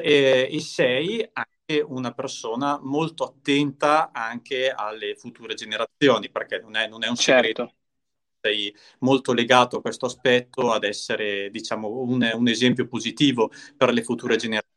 eh, 0.00 0.48
e 0.50 0.60
sei 0.60 1.28
una 1.86 2.12
persona 2.12 2.78
molto 2.82 3.24
attenta 3.24 4.10
anche 4.12 4.70
alle 4.70 5.14
future 5.16 5.54
generazioni, 5.54 6.30
perché 6.30 6.60
non 6.60 6.76
è, 6.76 6.86
non 6.88 7.02
è 7.04 7.08
un 7.08 7.16
segreto. 7.16 7.64
Certo. 7.64 7.80
Sei 8.40 8.74
molto 8.98 9.32
legato 9.32 9.76
a 9.76 9.80
questo 9.80 10.06
aspetto, 10.06 10.72
ad 10.72 10.84
essere, 10.84 11.48
diciamo, 11.50 11.88
un, 11.88 12.28
un 12.34 12.48
esempio 12.48 12.88
positivo 12.88 13.50
per 13.76 13.92
le 13.92 14.02
future 14.02 14.36
generazioni. 14.36 14.70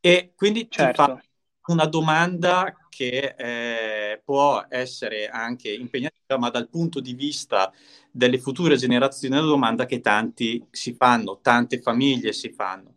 E 0.00 0.32
quindi 0.34 0.68
certo. 0.70 1.04
ti 1.04 1.10
fa 1.10 1.22
una 1.66 1.86
domanda 1.86 2.74
che 2.88 3.34
eh, 3.38 4.20
può 4.24 4.64
essere 4.68 5.28
anche 5.28 5.72
impegnativa, 5.72 6.38
ma 6.38 6.50
dal 6.50 6.68
punto 6.68 7.00
di 7.00 7.14
vista 7.14 7.72
delle 8.10 8.38
future 8.38 8.76
generazioni 8.76 9.36
è 9.36 9.38
una 9.38 9.46
domanda 9.46 9.86
che 9.86 10.00
tanti 10.00 10.66
si 10.70 10.94
fanno, 10.94 11.40
tante 11.40 11.80
famiglie 11.80 12.32
si 12.32 12.50
fanno. 12.50 12.96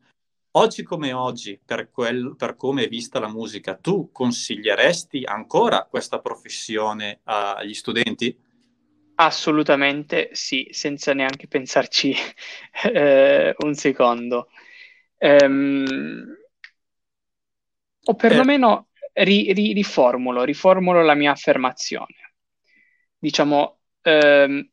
Oggi 0.57 0.83
come 0.83 1.11
oggi, 1.11 1.59
per, 1.63 1.91
quel, 1.91 2.33
per 2.37 2.55
come 2.55 2.85
è 2.85 2.87
vista 2.87 3.19
la 3.19 3.27
musica, 3.27 3.75
tu 3.75 4.09
consiglieresti 4.13 5.25
ancora 5.25 5.83
questa 5.83 6.21
professione 6.21 7.19
agli 7.23 7.73
studenti? 7.73 8.33
Assolutamente 9.15 10.29
sì, 10.31 10.69
senza 10.71 11.13
neanche 11.13 11.49
pensarci 11.49 12.15
eh, 12.89 13.53
un 13.57 13.73
secondo. 13.73 14.47
Um, 15.17 16.37
o 18.05 18.15
perlomeno 18.15 18.87
ri, 19.11 19.51
ri, 19.51 19.73
riformulo, 19.73 20.45
riformulo 20.45 21.03
la 21.03 21.15
mia 21.15 21.31
affermazione. 21.31 22.33
Diciamo, 23.17 23.79
um, 24.03 24.69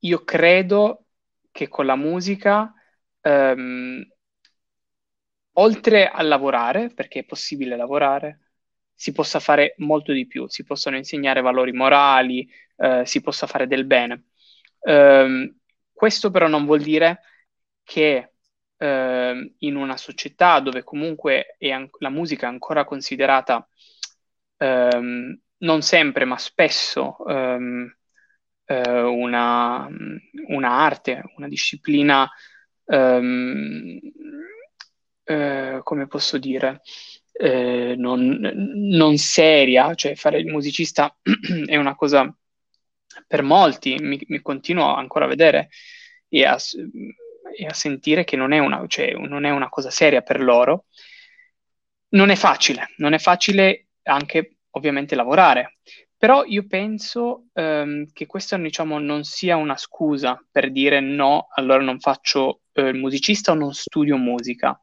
io 0.00 0.24
credo 0.24 1.06
che 1.50 1.68
con 1.68 1.86
la 1.86 1.96
musica 1.96 2.70
um, 3.22 4.11
oltre 5.54 6.08
a 6.08 6.22
lavorare, 6.22 6.90
perché 6.94 7.20
è 7.20 7.24
possibile 7.24 7.76
lavorare, 7.76 8.40
si 8.94 9.12
possa 9.12 9.40
fare 9.40 9.74
molto 9.78 10.12
di 10.12 10.26
più, 10.26 10.46
si 10.48 10.64
possono 10.64 10.96
insegnare 10.96 11.40
valori 11.40 11.72
morali, 11.72 12.48
eh, 12.76 13.04
si 13.04 13.20
possa 13.20 13.46
fare 13.46 13.66
del 13.66 13.84
bene. 13.84 14.26
Um, 14.80 15.56
questo 15.92 16.30
però 16.30 16.48
non 16.48 16.64
vuol 16.64 16.82
dire 16.82 17.20
che 17.84 18.32
uh, 18.76 19.54
in 19.58 19.76
una 19.76 19.96
società 19.96 20.60
dove 20.60 20.82
comunque 20.82 21.56
an- 21.60 21.88
la 21.98 22.08
musica 22.10 22.46
è 22.46 22.50
ancora 22.50 22.84
considerata 22.84 23.68
um, 24.58 25.38
non 25.58 25.82
sempre, 25.82 26.24
ma 26.24 26.38
spesso 26.38 27.16
um, 27.18 27.92
uh, 28.66 28.74
una, 28.74 29.88
una, 30.48 30.70
arte, 30.70 31.22
una 31.36 31.48
disciplina 31.48 32.28
eh, 35.24 35.80
come 35.82 36.06
posso 36.06 36.38
dire, 36.38 36.80
eh, 37.32 37.94
non, 37.96 38.38
non, 38.74 39.16
seria, 39.16 39.94
cioè 39.94 40.14
fare 40.14 40.38
il 40.38 40.46
musicista 40.46 41.16
è 41.66 41.76
una 41.76 41.94
cosa 41.94 42.34
per 43.26 43.42
molti, 43.42 43.96
mi, 44.00 44.20
mi 44.26 44.40
continuo 44.40 44.94
ancora 44.94 45.24
a 45.26 45.28
vedere 45.28 45.68
e 46.28 46.44
a, 46.44 46.56
e 47.56 47.66
a 47.66 47.72
sentire 47.72 48.24
che 48.24 48.36
non 48.36 48.52
è, 48.52 48.58
una, 48.58 48.84
cioè, 48.86 49.12
non 49.12 49.44
è 49.44 49.50
una 49.50 49.68
cosa 49.68 49.90
seria 49.90 50.22
per 50.22 50.40
loro. 50.40 50.86
Non 52.10 52.28
è 52.30 52.36
facile, 52.36 52.90
non 52.98 53.14
è 53.14 53.18
facile 53.18 53.88
anche 54.02 54.56
ovviamente 54.70 55.14
lavorare, 55.14 55.78
però 56.22 56.44
io 56.44 56.68
penso 56.68 57.46
ehm, 57.52 58.12
che 58.12 58.26
questa 58.26 58.56
diciamo, 58.56 59.00
non 59.00 59.24
sia 59.24 59.56
una 59.56 59.76
scusa 59.76 60.40
per 60.52 60.70
dire 60.70 61.00
no, 61.00 61.48
allora 61.52 61.82
non 61.82 61.98
faccio 61.98 62.60
eh, 62.74 62.90
il 62.90 62.94
musicista 62.94 63.50
o 63.50 63.54
non 63.56 63.74
studio 63.74 64.16
musica, 64.16 64.80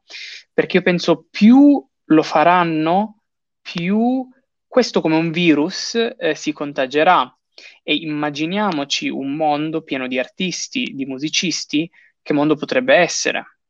perché 0.52 0.76
io 0.76 0.82
penso 0.82 1.28
più 1.30 1.82
lo 2.04 2.22
faranno, 2.22 3.22
più 3.62 4.28
questo 4.66 5.00
come 5.00 5.16
un 5.16 5.30
virus 5.30 5.94
eh, 5.94 6.34
si 6.34 6.52
contagerà. 6.52 7.34
E 7.82 7.94
immaginiamoci 7.94 9.08
un 9.08 9.34
mondo 9.34 9.80
pieno 9.80 10.06
di 10.08 10.18
artisti, 10.18 10.92
di 10.92 11.06
musicisti, 11.06 11.90
che 12.20 12.34
mondo 12.34 12.54
potrebbe 12.54 12.96
essere? 12.96 13.60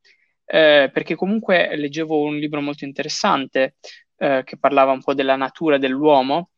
Eh, 0.45 0.91
perché 0.93 1.15
comunque 1.15 1.77
leggevo 1.77 2.21
un 2.21 2.37
libro 2.37 2.61
molto 2.61 2.85
interessante 2.85 3.77
eh, 4.17 4.43
che 4.45 4.59
parlava 4.59 4.91
un 4.91 5.05
po' 5.05 5.15
della 5.15 5.37
natura 5.37 5.79
dell'uomo 5.79 6.51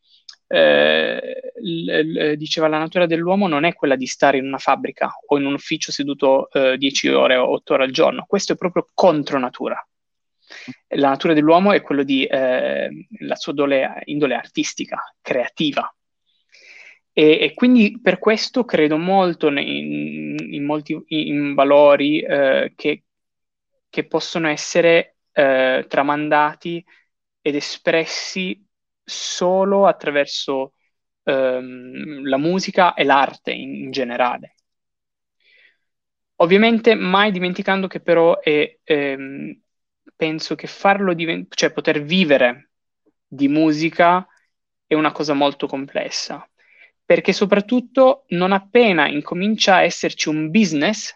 eh, 0.53 1.53
l- 1.63 1.91
l- 1.91 2.37
diceva 2.37 2.69
la 2.69 2.79
natura 2.79 3.07
dell'uomo 3.07 3.49
non 3.49 3.65
è 3.65 3.73
quella 3.73 3.97
di 3.97 4.05
stare 4.07 4.37
in 4.37 4.45
una 4.45 4.59
fabbrica 4.59 5.11
o 5.27 5.39
in 5.39 5.47
un 5.47 5.55
ufficio 5.55 5.91
seduto 5.91 6.49
10 6.53 7.07
eh, 7.07 7.15
ore 7.15 7.37
o 7.37 7.51
8 7.53 7.73
ore 7.73 7.85
al 7.85 7.91
giorno, 7.91 8.27
questo 8.29 8.53
è 8.53 8.57
proprio 8.57 8.87
contro 8.93 9.39
natura. 9.39 9.83
La 10.89 11.09
natura 11.09 11.33
dell'uomo 11.33 11.73
è 11.73 11.81
quello 11.81 12.03
di 12.03 12.27
eh, 12.27 13.07
la 13.21 13.35
sua 13.37 13.55
dole, 13.55 14.03
indole 14.05 14.35
artistica, 14.35 15.15
creativa. 15.23 15.91
E, 17.15 17.39
e, 17.41 17.55
quindi 17.55 17.99
per 18.03 18.19
questo 18.19 18.65
credo 18.67 18.99
molto 18.99 19.49
in, 19.49 20.37
in 20.39 20.65
molti 20.65 21.03
in 21.09 21.55
valori 21.55 22.21
eh, 22.21 22.73
che, 22.77 23.05
che, 23.89 24.07
possono 24.07 24.49
essere 24.49 25.17
eh, 25.33 25.87
tramandati 25.89 26.85
ed 27.41 27.55
espressi 27.55 28.63
solo 29.13 29.87
attraverso 29.87 30.75
ehm, 31.25 32.27
la 32.27 32.37
musica 32.37 32.95
e 32.95 33.05
l'arte 33.05 33.53
in, 33.53 33.75
in, 33.75 33.91
generale. 33.91 34.55
Ovviamente 36.37 36.95
mai 36.95 37.31
dimenticando 37.31 37.87
che 37.87 38.01
però 38.01 38.41
è, 38.41 38.79
ehm, 38.83 39.61
penso 40.17 40.55
che 40.55 40.67
farlo 40.67 41.15
diventare, 41.15 41.55
cioè 41.55 41.73
poter 41.73 42.03
vivere 42.03 42.71
di 43.27 43.49
musica 43.49 44.27
è 44.87 44.95
una 44.95 45.13
cosa 45.13 45.35
molto 45.35 45.67
complessa, 45.67 46.49
perché 47.05 47.33
soprattutto 47.33 48.25
non 48.29 48.53
appena 48.53 49.09
incomincia 49.09 49.77
a 49.77 49.83
esserci 49.83 50.29
un 50.29 50.51
business, 50.51 51.15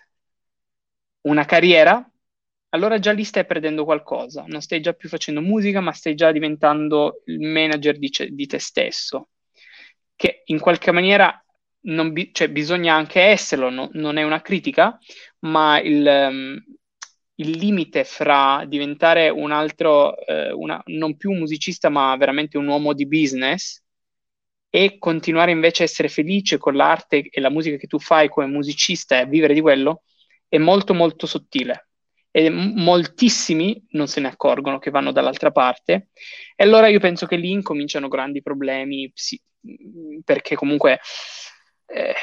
una 1.22 1.44
carriera, 1.44 2.08
allora 2.70 2.99
già 2.99 3.12
lì 3.12 3.25
stai 3.25 3.46
perdendo 3.46 3.85
qualcosa, 3.85 4.44
non 4.49 4.61
stai 4.61 4.80
già 4.80 4.92
più 4.92 5.08
facendo 5.08 5.40
musica, 5.40 5.80
ma 5.80 5.92
stai 5.92 6.14
già 6.14 6.32
diventando 6.32 7.23
il 7.26 7.40
manager 7.40 7.99
di, 7.99 8.11
di 8.30 8.46
te 8.46 8.58
stesso, 8.58 9.30
che 10.14 10.42
in 10.46 10.58
qualche 10.58 10.90
maniera 10.92 11.40
bi- 11.80 12.30
cioè, 12.32 12.50
bisogna 12.50 12.94
anche 12.94 13.20
esserlo, 13.20 13.70
no? 13.70 13.88
non 13.92 14.16
è 14.16 14.23
una 14.25 14.42
critica, 14.42 14.99
ma 15.40 15.80
il, 15.80 16.04
um, 16.06 16.64
il 17.37 17.50
limite 17.50 18.04
fra 18.04 18.64
diventare 18.66 19.28
un 19.28 19.52
altro, 19.52 20.18
eh, 20.26 20.52
una, 20.52 20.82
non 20.87 21.16
più 21.16 21.30
un 21.30 21.38
musicista, 21.38 21.88
ma 21.88 22.16
veramente 22.16 22.58
un 22.58 22.66
uomo 22.66 22.92
di 22.92 23.06
business 23.06 23.82
e 24.68 24.99
continuare 24.99 25.52
invece 25.52 25.82
a 25.82 25.87
essere 25.87 26.08
felice 26.08 26.58
con 26.58 26.75
l'arte 26.75 27.28
e 27.30 27.40
la 27.40 27.50
musica 27.50 27.76
che 27.76 27.87
tu 27.87 27.99
fai 27.99 28.28
come 28.28 28.46
musicista 28.46 29.16
e 29.16 29.20
a 29.20 29.25
vivere 29.25 29.54
di 29.54 29.61
quello 29.61 30.02
è 30.49 30.58
molto 30.58 30.92
molto 30.94 31.26
sottile 31.26 31.85
e 32.36 32.50
moltissimi 32.50 33.82
non 33.92 34.08
se 34.08 34.20
ne 34.20 34.28
accorgono 34.28 34.78
che 34.78 34.90
vanno 34.90 35.10
dall'altra 35.10 35.50
parte. 35.52 36.08
E 36.54 36.64
allora 36.64 36.86
io 36.86 37.00
penso 37.00 37.24
che 37.24 37.36
lì 37.36 37.50
incominciano 37.50 38.08
grandi 38.08 38.42
problemi 38.42 39.10
sì, 39.14 39.40
perché 40.22 40.54
comunque 40.54 41.00
eh, 41.86 42.14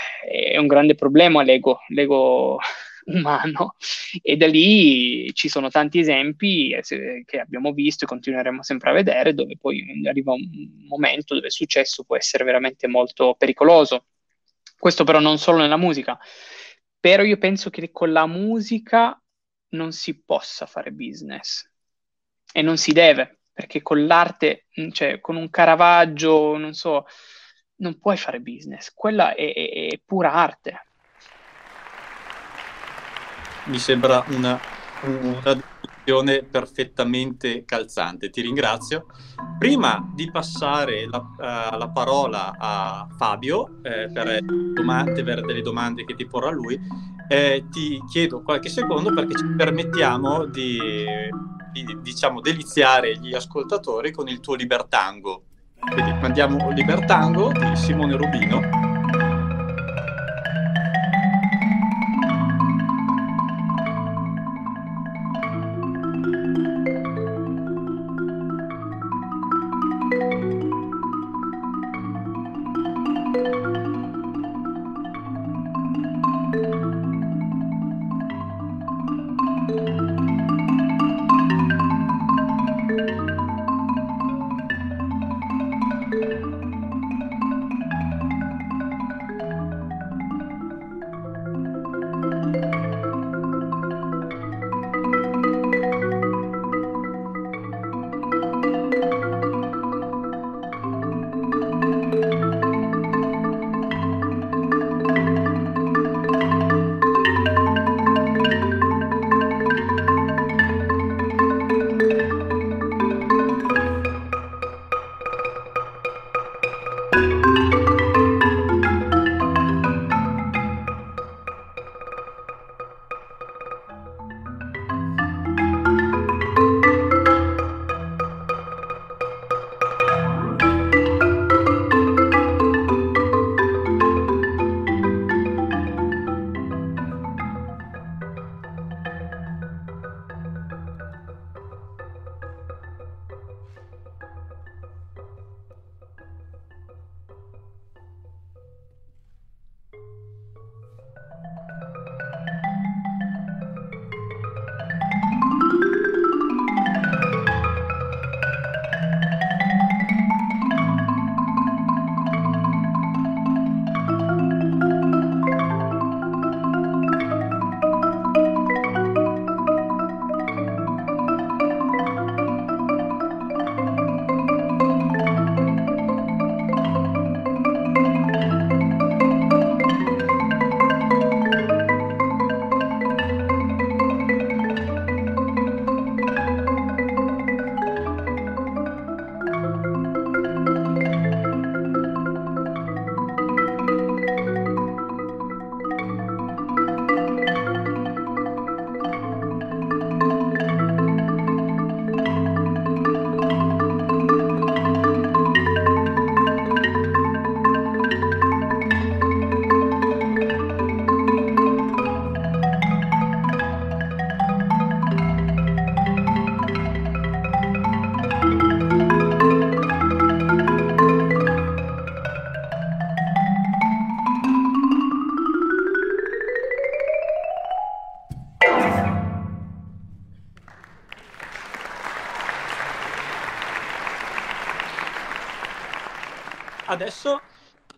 è 0.53 0.57
un 0.59 0.67
grande 0.67 0.93
problema 0.93 1.41
l'ego, 1.41 1.79
l'ego 1.87 2.59
umano. 3.05 3.73
E 4.21 4.37
da 4.37 4.45
lì 4.45 5.33
ci 5.33 5.49
sono 5.49 5.69
tanti 5.69 5.97
esempi 5.97 6.69
eh, 6.73 7.23
che 7.25 7.39
abbiamo 7.39 7.71
visto 7.71 8.03
e 8.03 8.07
continueremo 8.07 8.61
sempre 8.61 8.91
a 8.91 8.93
vedere 8.93 9.33
dove 9.33 9.57
poi 9.57 9.83
arriva 10.05 10.33
un 10.33 10.47
momento 10.89 11.33
dove 11.33 11.47
il 11.47 11.51
successo 11.51 12.03
può 12.03 12.15
essere 12.15 12.43
veramente 12.43 12.85
molto 12.85 13.33
pericoloso. 13.35 14.05
Questo 14.77 15.05
però 15.05 15.19
non 15.19 15.39
solo 15.39 15.57
nella 15.57 15.77
musica, 15.77 16.19
però 16.99 17.23
io 17.23 17.37
penso 17.39 17.71
che 17.71 17.89
con 17.91 18.11
la 18.11 18.27
musica 18.27 19.17
non 19.73 19.91
si 19.91 20.21
possa 20.21 20.65
fare 20.65 20.91
business. 20.91 21.69
E 22.51 22.61
non 22.61 22.77
si 22.77 22.91
deve, 22.91 23.39
perché 23.51 23.81
con 23.81 24.05
l'arte, 24.05 24.67
cioè 24.91 25.19
con 25.19 25.35
un 25.35 25.49
Caravaggio, 25.49 26.57
non 26.57 26.73
so, 26.73 27.05
non 27.77 27.99
puoi 27.99 28.17
fare 28.17 28.39
business, 28.39 28.91
quella 28.93 29.33
è, 29.35 29.53
è, 29.53 29.89
è 29.89 30.01
pura 30.03 30.33
arte. 30.33 30.85
Mi 33.65 33.79
sembra 33.79 34.23
una, 34.27 34.59
una 35.03 35.61
definizione 36.03 36.43
perfettamente 36.43 37.63
calzante. 37.65 38.29
Ti 38.29 38.41
ringrazio. 38.41 39.05
Prima 39.57 40.11
di 40.13 40.29
passare 40.29 41.07
la, 41.09 41.17
uh, 41.19 41.77
la 41.77 41.89
parola 41.93 42.55
a 42.57 43.07
Fabio 43.17 43.79
eh, 43.81 44.09
per, 44.11 44.41
domande, 44.43 45.23
per, 45.23 45.41
delle 45.45 45.61
domande 45.61 46.03
che 46.03 46.15
ti 46.15 46.25
porrà 46.25 46.49
lui, 46.51 46.79
eh, 47.29 47.65
ti 47.71 48.01
chiedo 48.09 48.41
qualche 48.41 48.69
secondo 48.69 49.13
perché 49.13 49.35
ci 49.35 49.45
permettiamo 49.55 50.45
di, 50.45 50.77
di 51.71 51.97
diciamo, 52.01 52.41
deliziare 52.41 53.17
gli 53.17 53.33
ascoltatori 53.33 54.11
con 54.11 54.27
il 54.27 54.39
tuo 54.39 54.55
Libertango. 54.55 55.43
Quindi 55.79 56.13
mandiamo 56.13 56.69
Libertango 56.71 57.51
di 57.51 57.75
Simone 57.75 58.15
Rubino 58.15 58.92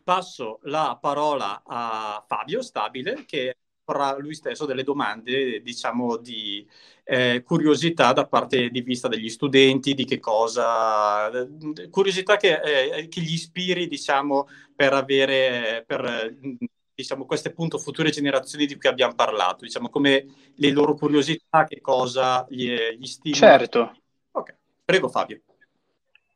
passo 0.03 0.59
la 0.63 0.97
parola 1.01 1.63
a 1.65 2.23
Fabio 2.27 2.61
Stabile, 2.61 3.25
che 3.25 3.57
porrà 3.83 4.17
lui 4.17 4.33
stesso 4.33 4.65
delle 4.65 4.83
domande, 4.83 5.61
diciamo, 5.61 6.17
di 6.17 6.67
eh, 7.03 7.43
curiosità 7.43 8.13
da 8.13 8.25
parte 8.25 8.69
di 8.69 8.81
vista 8.81 9.07
degli 9.07 9.29
studenti, 9.29 9.93
di 9.93 10.05
che 10.05 10.19
cosa, 10.19 11.29
curiosità 11.91 12.35
che, 12.35 12.59
eh, 12.61 13.07
che 13.07 13.21
gli 13.21 13.33
ispiri, 13.33 13.87
diciamo, 13.87 14.47
per 14.75 14.93
avere, 14.93 15.83
per, 15.85 16.35
diciamo, 16.93 17.25
queste 17.25 17.49
appunto 17.49 17.77
future 17.77 18.09
generazioni 18.09 18.65
di 18.65 18.75
cui 18.75 18.89
abbiamo 18.89 19.13
parlato, 19.13 19.65
diciamo, 19.65 19.89
come 19.89 20.25
le 20.55 20.71
loro 20.71 20.95
curiosità, 20.95 21.65
che 21.65 21.79
cosa 21.79 22.45
gli, 22.49 22.73
gli 22.97 23.05
stimola. 23.05 23.39
Certo. 23.39 23.95
Ok, 24.31 24.55
prego 24.83 25.09
Fabio. 25.09 25.41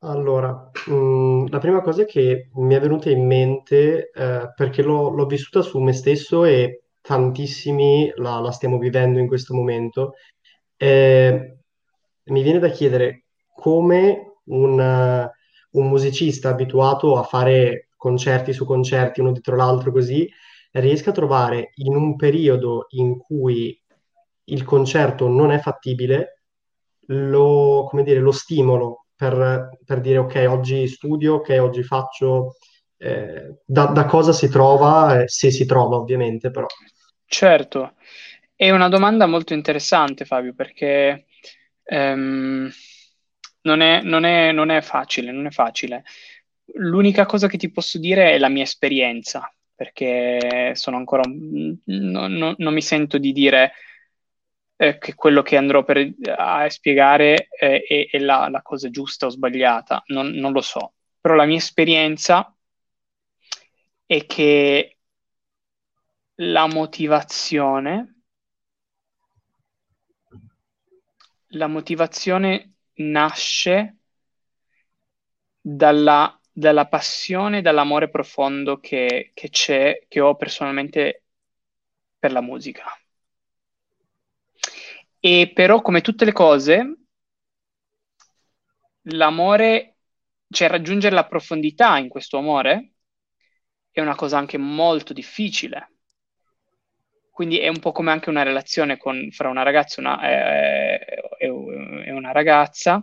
Allora, 0.01 0.71
mh, 0.87 0.93
mm, 0.93 1.45
la 1.49 1.57
prima 1.59 1.81
cosa 1.81 2.05
che 2.05 2.49
mi 2.53 2.73
è 2.73 2.79
venuta 2.79 3.09
in 3.09 3.25
mente, 3.25 4.11
eh, 4.11 4.53
perché 4.55 4.81
l'ho, 4.81 5.09
l'ho 5.09 5.25
vissuta 5.25 5.61
su 5.61 5.79
me 5.79 5.91
stesso 5.93 6.45
e 6.45 6.83
tantissimi 7.01 8.11
la, 8.15 8.39
la 8.39 8.51
stiamo 8.51 8.77
vivendo 8.77 9.19
in 9.19 9.27
questo 9.27 9.53
momento, 9.53 10.13
eh, 10.77 11.57
mi 12.25 12.43
viene 12.43 12.59
da 12.59 12.69
chiedere 12.69 13.25
come 13.53 14.35
un, 14.45 15.29
un 15.71 15.87
musicista 15.89 16.49
abituato 16.49 17.17
a 17.17 17.23
fare 17.23 17.89
concerti 17.97 18.53
su 18.53 18.65
concerti 18.65 19.19
uno 19.19 19.31
dietro 19.33 19.55
l'altro 19.57 19.91
così, 19.91 20.29
riesca 20.71 21.09
a 21.09 21.13
trovare 21.13 21.71
in 21.75 21.95
un 21.95 22.15
periodo 22.15 22.85
in 22.91 23.17
cui 23.17 23.77
il 24.45 24.63
concerto 24.63 25.27
non 25.27 25.51
è 25.51 25.59
fattibile, 25.59 26.43
lo, 27.07 27.85
come 27.89 28.03
dire, 28.03 28.19
lo 28.19 28.31
stimolo 28.31 29.05
per, 29.19 29.79
per 29.83 29.99
dire 29.99 30.19
ok, 30.19 30.45
oggi 30.47 30.87
studio, 30.87 31.35
ok, 31.35 31.57
oggi 31.59 31.83
faccio, 31.83 32.55
eh, 32.95 33.57
da, 33.65 33.87
da, 33.87 34.05
cosa 34.05 34.31
si 34.31 34.47
trova, 34.47 35.23
eh, 35.23 35.27
se 35.27 35.51
si 35.51 35.65
trova 35.65 35.97
ovviamente 35.97 36.51
però. 36.51 36.67
Certo, 37.25 37.95
è 38.55 38.69
una 38.71 38.87
domanda 38.87 39.25
molto 39.25 39.53
interessante 39.53 40.23
Fabio 40.23 40.53
perché 40.53 41.25
ehm, 41.83 42.71
non, 43.63 43.81
è, 43.81 44.01
non, 44.03 44.23
è, 44.23 44.53
non 44.53 44.69
è 44.69 44.79
facile, 44.79 45.33
non 45.33 45.47
è 45.47 45.51
facile. 45.51 46.05
L'unica 46.75 47.25
cosa 47.25 47.47
che 47.47 47.57
ti 47.57 47.69
posso 47.69 47.99
dire 47.99 48.31
è 48.31 48.37
la 48.37 48.47
mia 48.47 48.63
esperienza, 48.63 49.53
perché 49.75 50.71
sono 50.75 50.95
ancora, 50.95 51.23
no, 51.25 52.27
no, 52.29 52.55
non 52.57 52.73
mi 52.73 52.81
sento 52.81 53.17
di 53.17 53.33
dire 53.33 53.73
eh, 54.81 54.97
che 54.97 55.13
quello 55.13 55.41
che 55.41 55.57
andrò 55.57 55.83
per, 55.83 56.09
a 56.37 56.69
spiegare 56.69 57.49
eh, 57.49 57.83
è, 57.83 58.07
è 58.09 58.17
la, 58.19 58.47
la, 58.49 58.61
cosa 58.61 58.89
giusta 58.89 59.25
o 59.25 59.29
sbagliata, 59.29 60.03
non, 60.07 60.29
non 60.29 60.53
lo 60.53 60.61
so. 60.61 60.93
Però 61.19 61.35
la 61.35 61.45
mia 61.45 61.57
esperienza 61.57 62.55
è 64.05 64.25
che 64.25 64.97
la 66.35 66.67
motivazione, 66.67 68.21
la 71.47 71.67
motivazione 71.67 72.75
nasce 72.93 73.97
dalla, 75.59 76.39
dalla 76.49 76.87
passione, 76.87 77.61
dall'amore 77.61 78.09
profondo 78.09 78.79
che, 78.79 79.31
che 79.33 79.49
c'è, 79.49 80.05
che 80.07 80.21
ho 80.21 80.35
personalmente 80.37 81.23
per 82.17 82.31
la 82.31 82.41
musica. 82.41 82.98
E 85.21 85.51
però, 85.53 85.81
come 85.81 86.01
tutte 86.01 86.25
le 86.25 86.31
cose, 86.33 86.97
l'amore, 89.11 89.97
cioè 90.49 90.69
raggiungere 90.69 91.13
la 91.13 91.27
profondità 91.27 91.97
in 91.97 92.07
questo 92.07 92.37
amore, 92.37 92.93
è 93.91 94.01
una 94.01 94.15
cosa 94.15 94.37
anche 94.37 94.57
molto 94.57 95.13
difficile. 95.13 95.91
Quindi 97.31 97.59
è 97.59 97.69
un 97.69 97.79
po' 97.79 97.91
come 97.93 98.11
anche 98.11 98.29
una 98.29 98.43
relazione 98.43 98.97
con, 98.97 99.29
fra 99.31 99.47
una 99.49 99.63
ragazza 99.63 100.01
una, 100.01 100.19
eh, 100.21 101.21
e 101.39 102.11
una 102.11 102.31
ragazza. 102.31 103.01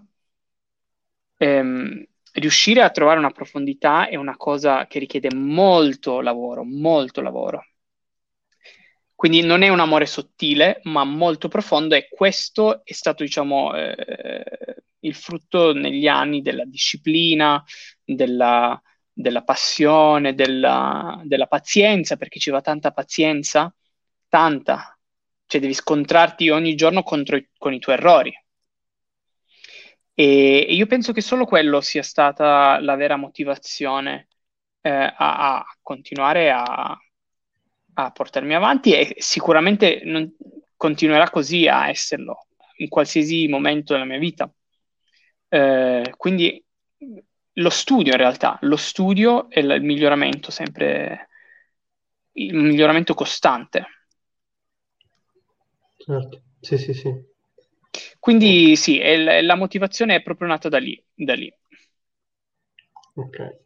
Ehm, 1.38 2.04
riuscire 2.32 2.82
a 2.82 2.90
trovare 2.90 3.18
una 3.18 3.30
profondità 3.30 4.08
è 4.08 4.16
una 4.16 4.36
cosa 4.36 4.86
che 4.86 4.98
richiede 4.98 5.34
molto 5.34 6.20
lavoro, 6.20 6.62
molto 6.64 7.20
lavoro. 7.22 7.64
Quindi 9.16 9.40
non 9.40 9.62
è 9.62 9.68
un 9.68 9.80
amore 9.80 10.04
sottile, 10.04 10.80
ma 10.84 11.02
molto 11.04 11.48
profondo 11.48 11.94
e 11.94 12.06
questo 12.08 12.84
è 12.84 12.92
stato, 12.92 13.24
diciamo, 13.24 13.74
eh, 13.74 14.44
il 15.00 15.14
frutto 15.14 15.72
negli 15.72 16.06
anni 16.06 16.42
della 16.42 16.66
disciplina, 16.66 17.64
della, 18.04 18.80
della 19.10 19.42
passione, 19.42 20.34
della, 20.34 21.18
della, 21.24 21.46
pazienza, 21.46 22.16
perché 22.16 22.38
ci 22.38 22.50
va 22.50 22.60
tanta 22.60 22.92
pazienza, 22.92 23.74
tanta. 24.28 24.98
Cioè 25.46 25.60
devi 25.62 25.72
scontrarti 25.74 26.50
ogni 26.50 26.74
giorno 26.74 27.02
i, 27.02 27.48
con 27.56 27.72
i 27.72 27.78
tuoi 27.78 27.96
errori. 27.96 28.34
E, 30.12 30.66
e, 30.68 30.74
io 30.74 30.86
penso 30.86 31.12
che 31.12 31.20
solo 31.22 31.46
quello 31.46 31.80
sia 31.80 32.02
stata 32.02 32.78
la 32.80 32.96
vera 32.96 33.16
motivazione 33.16 34.28
eh, 34.82 34.90
a, 34.90 35.14
a 35.58 35.64
continuare 35.80 36.50
a 36.50 36.98
a 37.98 38.10
portarmi 38.10 38.54
avanti 38.54 38.92
e 38.92 39.14
sicuramente 39.18 40.02
non, 40.04 40.30
continuerà 40.76 41.30
così 41.30 41.66
a 41.66 41.88
esserlo 41.88 42.46
in 42.76 42.88
qualsiasi 42.88 43.48
momento 43.48 43.94
della 43.94 44.04
mia 44.04 44.18
vita. 44.18 44.50
Eh, 45.48 46.12
quindi 46.16 46.62
lo 47.52 47.70
studio 47.70 48.12
in 48.12 48.18
realtà, 48.18 48.58
lo 48.62 48.76
studio 48.76 49.48
è 49.48 49.60
il 49.60 49.82
miglioramento 49.82 50.50
sempre, 50.50 51.28
il 52.32 52.54
miglioramento 52.54 53.14
costante. 53.14 53.86
Certo, 55.96 56.42
sì, 56.60 56.76
sì, 56.76 56.92
sì. 56.92 57.34
Quindi 58.18 58.76
sì, 58.76 59.00
la 59.24 59.54
motivazione 59.54 60.16
è 60.16 60.22
proprio 60.22 60.48
nata 60.48 60.68
da 60.68 60.78
lì. 60.78 61.02
Da 61.14 61.34
lì. 61.34 61.50
Ok. 63.14 63.64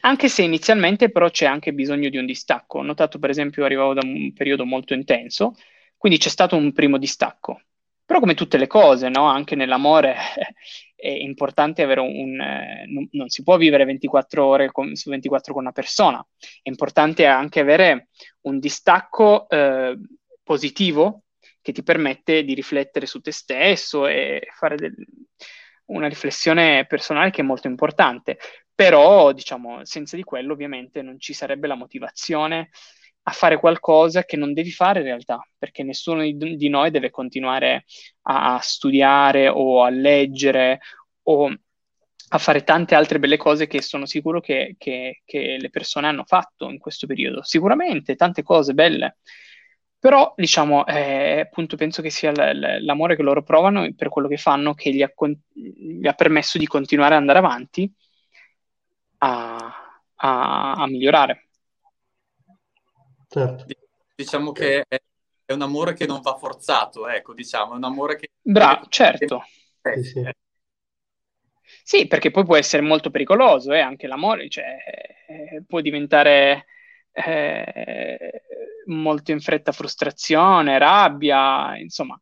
Anche 0.00 0.28
se 0.28 0.42
inizialmente 0.42 1.10
però 1.10 1.30
c'è 1.30 1.46
anche 1.46 1.72
bisogno 1.72 2.08
di 2.08 2.18
un 2.18 2.26
distacco. 2.26 2.78
Ho 2.78 2.82
notato 2.82 3.18
per 3.18 3.30
esempio 3.30 3.64
arrivavo 3.64 3.94
da 3.94 4.00
un 4.04 4.32
periodo 4.32 4.64
molto 4.64 4.94
intenso, 4.94 5.54
quindi 5.96 6.18
c'è 6.18 6.28
stato 6.28 6.56
un 6.56 6.72
primo 6.72 6.98
distacco. 6.98 7.60
Però 8.04 8.20
come 8.20 8.34
tutte 8.34 8.56
le 8.56 8.66
cose, 8.66 9.08
no? 9.10 9.26
anche 9.26 9.54
nell'amore 9.54 10.16
è 10.96 11.08
importante 11.08 11.82
avere 11.82 12.00
un... 12.00 12.40
eh, 12.40 12.84
non, 12.88 13.06
non, 13.12 13.28
si 13.28 13.42
può 13.42 13.56
vivere 13.58 13.84
24 13.84 14.44
ore 14.44 14.72
con, 14.72 14.94
su 14.94 15.10
24 15.10 15.52
con 15.52 15.62
una 15.62 15.72
persona, 15.72 16.26
è 16.62 16.68
importante 16.68 17.26
anche 17.26 17.60
avere 17.60 18.08
un 18.42 18.58
distacco 18.58 19.48
eh, 19.48 19.98
positivo 20.42 21.24
che 21.60 21.72
ti 21.72 21.82
permette 21.82 22.44
di 22.44 22.54
riflettere 22.54 23.04
su 23.04 23.20
te 23.20 23.30
stesso 23.30 24.06
e 24.06 24.48
fare 24.56 24.76
del, 24.76 24.94
una 25.86 26.08
riflessione 26.08 26.86
personale 26.86 27.30
che 27.30 27.42
è 27.42 27.44
molto 27.44 27.68
importante. 27.68 28.38
Però, 28.78 29.32
diciamo, 29.32 29.84
senza 29.84 30.14
di 30.14 30.22
quello 30.22 30.52
ovviamente 30.52 31.02
non 31.02 31.18
ci 31.18 31.32
sarebbe 31.32 31.66
la 31.66 31.74
motivazione 31.74 32.70
a 33.24 33.32
fare 33.32 33.58
qualcosa 33.58 34.22
che 34.22 34.36
non 34.36 34.52
devi 34.52 34.70
fare 34.70 35.00
in 35.00 35.06
realtà, 35.06 35.44
perché 35.58 35.82
nessuno 35.82 36.22
di, 36.22 36.68
noi 36.68 36.92
deve 36.92 37.10
continuare 37.10 37.86
a 38.28 38.60
studiare 38.62 39.48
o 39.48 39.82
a 39.82 39.90
leggere 39.90 40.78
o 41.22 41.52
a 42.28 42.38
fare 42.38 42.62
tante 42.62 42.94
altre 42.94 43.18
belle 43.18 43.36
cose 43.36 43.66
che 43.66 43.82
sono 43.82 44.06
sicuro 44.06 44.38
che, 44.40 44.76
che, 44.78 45.22
che, 45.24 45.56
le 45.58 45.70
persone 45.70 46.06
hanno 46.06 46.22
fatto 46.24 46.70
in 46.70 46.78
questo 46.78 47.08
periodo. 47.08 47.42
Sicuramente 47.42 48.14
tante 48.14 48.44
cose 48.44 48.74
belle, 48.74 49.16
però 49.98 50.34
diciamo, 50.36 50.86
eh, 50.86 51.40
appunto 51.40 51.76
penso 51.76 52.00
che 52.00 52.10
sia 52.10 52.30
l- 52.30 52.84
l'amore 52.84 53.16
che 53.16 53.22
loro 53.22 53.42
provano 53.42 53.92
per 53.96 54.08
quello 54.08 54.28
che 54.28 54.36
fanno 54.36 54.74
che 54.74 54.94
gli 54.94 55.02
ha, 55.02 55.10
con- 55.12 55.36
gli 55.52 56.06
ha 56.06 56.12
permesso 56.12 56.58
di 56.58 56.66
continuare 56.68 57.14
ad 57.14 57.20
andare 57.22 57.38
avanti 57.40 57.92
a, 59.18 60.02
a, 60.14 60.72
a 60.72 60.86
migliorare. 60.86 61.48
Certo. 63.28 63.66
Diciamo 64.14 64.52
che 64.52 64.84
è, 64.88 65.00
è, 65.44 65.52
un 65.52 65.62
amore 65.62 65.94
che 65.94 66.06
non 66.06 66.20
va 66.20 66.36
forzato, 66.36 67.06
ecco, 67.08 67.34
diciamo, 67.34 67.74
è 67.74 67.76
un 67.76 67.84
amore 67.84 68.16
che... 68.16 68.32
Bravo, 68.40 68.86
certo. 68.88 69.44
Sì, 69.82 70.02
sì. 70.02 70.30
sì, 71.84 72.06
perché 72.06 72.30
poi 72.30 72.44
può 72.44 72.56
essere 72.56 72.82
molto 72.82 73.10
pericoloso, 73.10 73.72
eh, 73.72 73.80
anche 73.80 74.06
l'amore, 74.06 74.48
cioè, 74.48 74.76
eh, 75.28 75.62
può 75.66 75.80
diventare 75.80 76.66
eh, 77.12 78.42
molto 78.86 79.30
in 79.30 79.40
fretta 79.40 79.72
frustrazione, 79.72 80.78
rabbia, 80.78 81.76
insomma, 81.78 82.20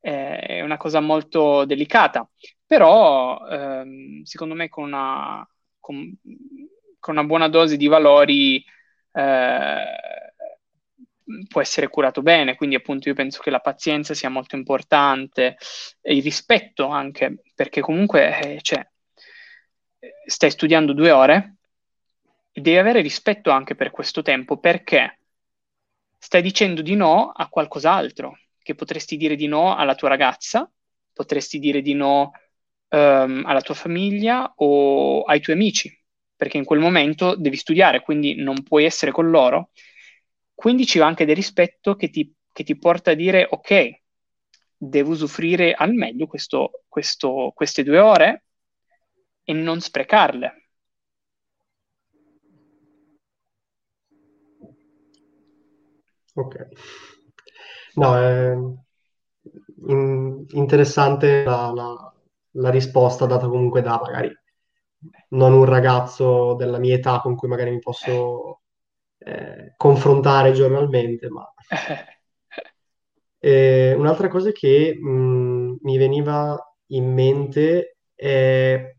eh, 0.00 0.38
è 0.38 0.60
una 0.62 0.76
cosa 0.76 1.00
molto 1.00 1.64
delicata. 1.64 2.28
Però, 2.66 3.46
ehm, 3.48 4.22
secondo 4.22 4.54
me, 4.54 4.68
con 4.68 4.84
una 4.84 5.46
con, 5.82 6.16
con 7.00 7.16
una 7.16 7.24
buona 7.24 7.48
dose 7.48 7.76
di 7.76 7.88
valori 7.88 8.64
eh, 9.12 9.84
può 11.48 11.60
essere 11.60 11.88
curato 11.88 12.22
bene, 12.22 12.54
quindi 12.54 12.76
appunto 12.76 13.08
io 13.08 13.14
penso 13.14 13.40
che 13.42 13.50
la 13.50 13.58
pazienza 13.58 14.14
sia 14.14 14.28
molto 14.28 14.56
importante, 14.56 15.56
e 16.00 16.14
il 16.14 16.22
rispetto 16.22 16.86
anche, 16.86 17.42
perché 17.54 17.80
comunque 17.80 18.54
eh, 18.54 18.60
cioè, 18.62 18.86
stai 20.26 20.50
studiando 20.50 20.92
due 20.92 21.10
ore 21.10 21.56
e 22.52 22.60
devi 22.60 22.76
avere 22.78 23.00
rispetto 23.00 23.50
anche 23.50 23.74
per 23.74 23.90
questo 23.90 24.22
tempo, 24.22 24.58
perché 24.58 25.18
stai 26.16 26.42
dicendo 26.42 26.82
di 26.82 26.94
no 26.94 27.30
a 27.30 27.48
qualcos'altro, 27.48 28.38
che 28.62 28.74
potresti 28.76 29.16
dire 29.16 29.34
di 29.34 29.48
no 29.48 29.74
alla 29.74 29.96
tua 29.96 30.08
ragazza, 30.08 30.70
potresti 31.12 31.58
dire 31.58 31.82
di 31.82 31.94
no 31.94 32.30
um, 32.92 33.42
alla 33.46 33.60
tua 33.60 33.74
famiglia 33.74 34.52
o 34.56 35.22
ai 35.24 35.40
tuoi 35.40 35.56
amici, 35.56 35.90
perché 36.36 36.58
in 36.58 36.64
quel 36.64 36.80
momento 36.80 37.34
devi 37.36 37.56
studiare, 37.56 38.02
quindi 38.02 38.34
non 38.36 38.62
puoi 38.62 38.84
essere 38.84 39.12
con 39.12 39.30
loro. 39.30 39.70
Quindi 40.54 40.86
ci 40.86 40.98
va 40.98 41.06
anche 41.06 41.24
del 41.24 41.34
rispetto 41.36 41.96
che 41.96 42.10
ti, 42.10 42.32
che 42.52 42.64
ti 42.64 42.76
porta 42.78 43.12
a 43.12 43.14
dire 43.14 43.46
ok, 43.50 44.00
devo 44.76 45.10
usufruire 45.12 45.72
al 45.74 45.92
meglio 45.94 46.26
questo, 46.26 46.82
questo, 46.88 47.52
queste 47.54 47.82
due 47.82 47.98
ore 47.98 48.44
e 49.44 49.52
non 49.52 49.80
sprecarle. 49.80 50.48
Ok. 56.34 56.56
No, 57.96 58.16
è 58.16 58.54
in- 59.88 60.44
interessante 60.50 61.42
la, 61.44 61.72
la- 61.72 62.11
la 62.52 62.70
risposta 62.70 63.26
data 63.26 63.48
comunque 63.48 63.82
da 63.82 63.98
magari 64.00 64.30
non 65.30 65.52
un 65.52 65.64
ragazzo 65.64 66.54
della 66.54 66.78
mia 66.78 66.94
età 66.94 67.20
con 67.20 67.34
cui 67.36 67.48
magari 67.48 67.70
mi 67.70 67.78
posso 67.78 68.60
eh, 69.18 69.74
confrontare 69.76 70.52
giornalmente, 70.52 71.28
ma 71.28 71.46
Eh, 73.44 73.94
un'altra 73.96 74.28
cosa 74.28 74.52
che 74.52 74.96
mh, 74.96 75.78
mi 75.82 75.96
veniva 75.98 76.56
in 76.88 77.12
mente 77.12 77.96
è 78.14 78.94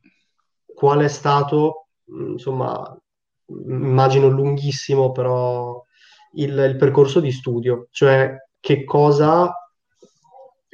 qual 0.74 1.00
è 1.02 1.08
stato, 1.08 1.88
mh, 2.06 2.32
insomma, 2.32 2.98
immagino 3.48 4.28
lunghissimo, 4.28 5.12
però 5.12 5.82
il, 6.34 6.58
il 6.58 6.76
percorso 6.78 7.20
di 7.22 7.32
studio, 7.32 7.88
cioè 7.92 8.36
che 8.60 8.84
cosa, 8.84 9.50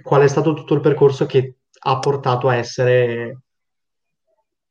qual 0.02 0.22
è 0.22 0.28
stato 0.28 0.54
tutto 0.54 0.74
il 0.74 0.80
percorso 0.82 1.26
che 1.26 1.59
ha 1.80 2.00
portato 2.00 2.50
a 2.50 2.56
essere 2.56 3.42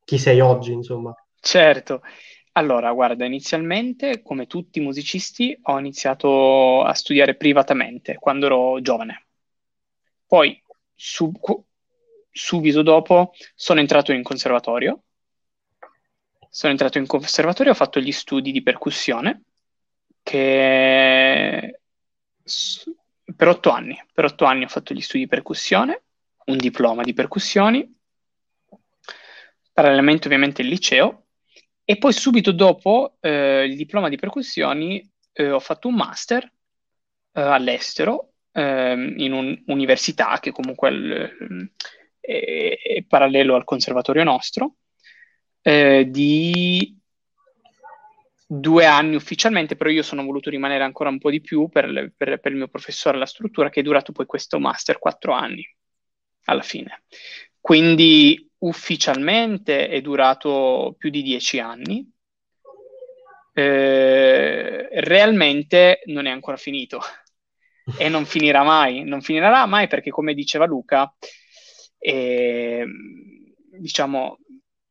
chi 0.05 0.19
sei 0.19 0.41
oggi, 0.41 0.73
insomma. 0.73 1.15
Certo. 1.41 2.03
Allora, 2.53 2.93
guarda, 2.93 3.25
inizialmente, 3.25 4.23
come 4.23 4.47
tutti 4.47 4.79
i 4.79 4.83
musicisti, 4.83 5.57
ho 5.63 5.79
iniziato 5.79 6.83
a 6.83 6.93
studiare 6.95 7.37
privatamente 7.37 8.15
quando 8.15 8.47
ero 8.47 8.81
giovane. 8.81 9.27
Poi, 10.27 10.61
sub- 10.95 11.63
subito 12.31 12.83
dopo, 12.83 13.33
sono 13.55 13.81
entrato 13.81 14.13
in 14.13 14.23
conservatorio. 14.23 15.03
Sono 16.51 16.73
entrato 16.73 16.99
in 16.99 17.07
conservatorio, 17.07 17.73
ho 17.73 17.77
fatto 17.77 18.01
gli 18.01 18.11
studi 18.11 18.51
di 18.51 18.63
percussione, 18.63 19.43
che 20.23 21.81
per 23.37 23.49
otto 23.49 23.71
anni, 23.71 24.03
per 24.13 24.25
otto 24.25 24.45
anni 24.47 24.65
ho 24.65 24.69
fatto 24.69 24.95
gli 24.95 25.01
studi 25.01 25.25
di 25.25 25.29
percussione, 25.29 26.03
un 26.49 26.57
diploma 26.57 27.03
di 27.03 27.13
percussioni, 27.13 27.97
parallelamente 29.73 30.27
ovviamente 30.27 30.63
il 30.63 30.69
liceo, 30.69 31.27
e 31.85 31.97
poi 31.97 32.13
subito 32.13 32.53
dopo 32.53 33.17
eh, 33.21 33.65
il 33.65 33.77
diploma 33.77 34.09
di 34.09 34.17
percussioni 34.17 35.11
eh, 35.33 35.51
ho 35.51 35.61
fatto 35.61 35.89
un 35.89 35.95
master 35.95 36.45
eh, 36.45 37.41
all'estero 37.41 38.35
ehm, 38.53 39.15
in 39.19 39.33
un'università 39.33 40.39
che 40.41 40.51
comunque 40.51 40.91
è, 40.91 41.31
è, 42.21 42.79
è, 42.83 43.05
parallelo 43.05 43.55
al 43.55 43.65
conservatorio 43.65 44.25
nostro, 44.25 44.77
eh, 45.63 46.07
di 46.11 46.97
due 48.51 48.87
anni 48.87 49.15
ufficialmente, 49.15 49.77
però 49.77 49.91
io 49.91 50.03
sono 50.03 50.25
voluto 50.25 50.51
rimanere 50.51 50.83
ancora 50.83 51.11
un 51.11 51.19
po' 51.19 51.31
di 51.31 51.41
più 51.41 51.69
per, 51.69 52.13
per, 52.17 52.41
per 52.41 52.53
il 52.53 52.59
mio 52.59 52.69
professore 52.69 53.17
alla 53.17 53.27
struttura, 53.27 53.71
che 53.71 53.81
è 53.81 53.83
durato 53.83 54.13
poi 54.13 54.27
questo 54.27 54.59
master 54.59 54.99
quattro 54.99 55.33
anni 55.33 55.67
alla 56.49 56.63
fine. 56.63 57.03
Quindi 57.61 58.51
ufficialmente 58.59 59.89
è 59.89 60.01
durato 60.01 60.95
più 60.99 61.11
di 61.11 61.23
dieci 61.23 61.61
anni, 61.61 62.11
eh, 63.53 64.89
realmente 65.01 66.01
non 66.07 66.27
è 66.27 66.31
ancora 66.31 66.57
finito 66.57 67.01
e 67.99 68.09
non 68.09 68.25
finirà 68.25 68.63
mai, 68.63 69.05
non 69.05 69.21
finirà 69.21 69.67
mai 69.67 69.87
perché 69.87 70.11
come 70.11 70.35
diceva 70.35 70.65
Luca, 70.65 71.13
eh, 71.99 72.87
diciamo, 73.79 74.39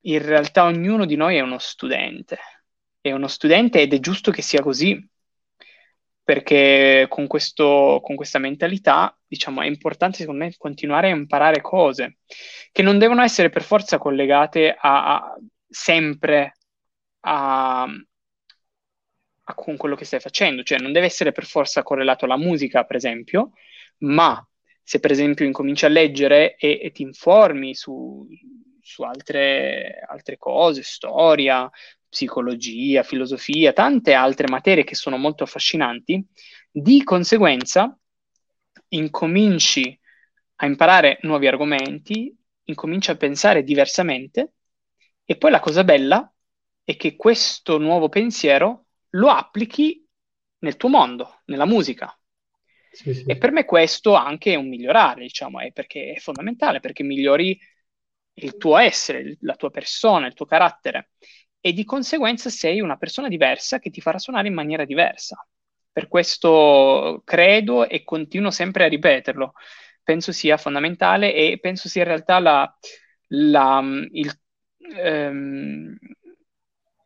in 0.02 0.26
realtà 0.26 0.65
ognuno 0.65 1.06
di 1.06 1.15
noi 1.15 1.38
è 1.38 1.41
uno 1.41 1.58
studente, 1.58 2.38
è 3.02 3.12
uno 3.12 3.28
studente 3.28 3.82
ed 3.82 3.93
è 3.93 4.00
giusto 4.00 4.32
che 4.32 4.41
sia 4.41 4.62
così, 4.62 4.98
perché 6.28 7.06
con, 7.08 7.26
questo, 7.26 8.02
con 8.04 8.18
questa 8.18 8.38
mentalità, 8.38 9.18
diciamo, 9.26 9.62
è 9.62 9.66
importante 9.66 10.18
secondo 10.18 10.44
me 10.44 10.54
continuare 10.58 11.10
a 11.10 11.16
imparare 11.16 11.62
cose 11.62 12.18
che 12.74 12.82
non 12.82 13.00
devono 13.00 13.22
essere 13.22 13.48
per 13.48 13.63
forza 13.63 13.98
collegate 13.98 14.76
a, 14.78 15.16
a 15.16 15.38
sempre 15.70 16.58
a, 17.22 17.84
a, 17.84 19.54
con 19.56 19.78
quello 19.78 19.96
che 19.96 20.04
stai 20.04 20.20
facendo, 20.20 20.63
cioè 20.63 20.80
non 20.80 20.92
deve 20.92 21.06
essere 21.06 21.32
per 21.32 21.46
forza 21.46 21.82
correlato 21.82 22.26
alla 22.26 22.36
musica, 22.36 22.84
per 22.84 22.98
esempio, 22.98 23.54
ma 24.00 24.46
se 24.84 25.00
per 25.00 25.12
esempio 25.12 25.46
incominci 25.46 25.86
a 25.86 25.90
leggere 25.90 26.58
e, 26.58 26.78
e 26.84 26.92
ti 26.92 27.04
informi 27.04 27.74
su, 27.74 28.28
su 28.82 29.02
altre, 29.04 30.02
altre 30.06 30.38
cose, 30.38 30.84
storia, 30.84 31.72
psicologia, 32.10 33.04
filosofia, 33.04 33.74
tante 33.74 34.13
altre 34.13 34.48
materie 34.48 34.84
che 34.84 34.96
sono 34.96 35.17
molto 35.17 35.43
affascinanti, 35.43 36.26
di 36.72 37.04
conseguenza 37.04 37.98
incominci 38.89 40.00
a 40.56 40.65
imparare 40.65 41.20
nuovi 41.22 41.48
argomenti, 41.48 42.36
incominci 42.63 43.12
a 43.12 43.17
pensare 43.17 43.63
diversamente 43.63 44.54
e 45.26 45.36
poi 45.38 45.52
la 45.52 45.60
cosa 45.60 45.84
bella 45.84 46.32
è 46.84 46.96
che 46.96 47.15
questo 47.15 47.78
nuovo 47.78 48.10
pensiero 48.10 48.86
lo 49.12 49.30
applichi 49.30 50.06
nel 50.60 50.78
tuo 50.78 50.89
mondo, 50.89 51.41
nella 51.46 51.65
musica. 51.65 52.17
Sì, 52.91 53.13
sì. 53.13 53.24
E 53.28 53.38
per 53.38 53.52
me 53.52 53.65
questo 53.65 54.13
anche 54.13 54.54
è 54.54 54.56
un 54.56 54.70
migliorare, 54.70 55.22
diciamo, 55.22 55.60
è 55.60 55.72
perché 55.72 56.13
è 56.13 56.20
fondamentale, 56.20 56.80
perché 56.80 57.04
migliori 57.04 57.60
il 58.39 58.58
tuo 58.58 58.78
essere, 58.78 59.38
la 59.41 59.56
tua 59.56 59.70
persona, 59.70 60.28
il 60.28 60.34
tuo 60.34 60.46
carattere 60.46 61.12
e 61.60 61.74
di 61.74 61.84
conseguenza 61.84 62.50
sei 62.50 62.80
una 62.80 62.98
persona 62.98 63.28
diversa 63.28 63.80
che 63.80 63.89
ti 63.89 64.02
farà 64.02 64.20
suonare 64.20 64.48
in 64.48 64.54
maniera 64.54 64.86
diversa. 64.86 65.46
Per 65.91 66.08
questo 66.08 67.22
credo 67.26 67.88
e 67.88 68.04
continuo 68.04 68.52
sempre 68.52 68.86
a 68.86 68.88
ripeterlo. 68.88 69.54
Penso 70.04 70.32
sia 70.32 70.58
fondamentale 70.58 71.34
e 71.34 71.58
penso 71.60 71.89
sia 71.89 72.04
in 72.04 72.08
realtà 72.08 72.39
la, 72.39 72.78
la, 73.30 73.84
il, 74.12 74.32
ehm, 74.96 75.98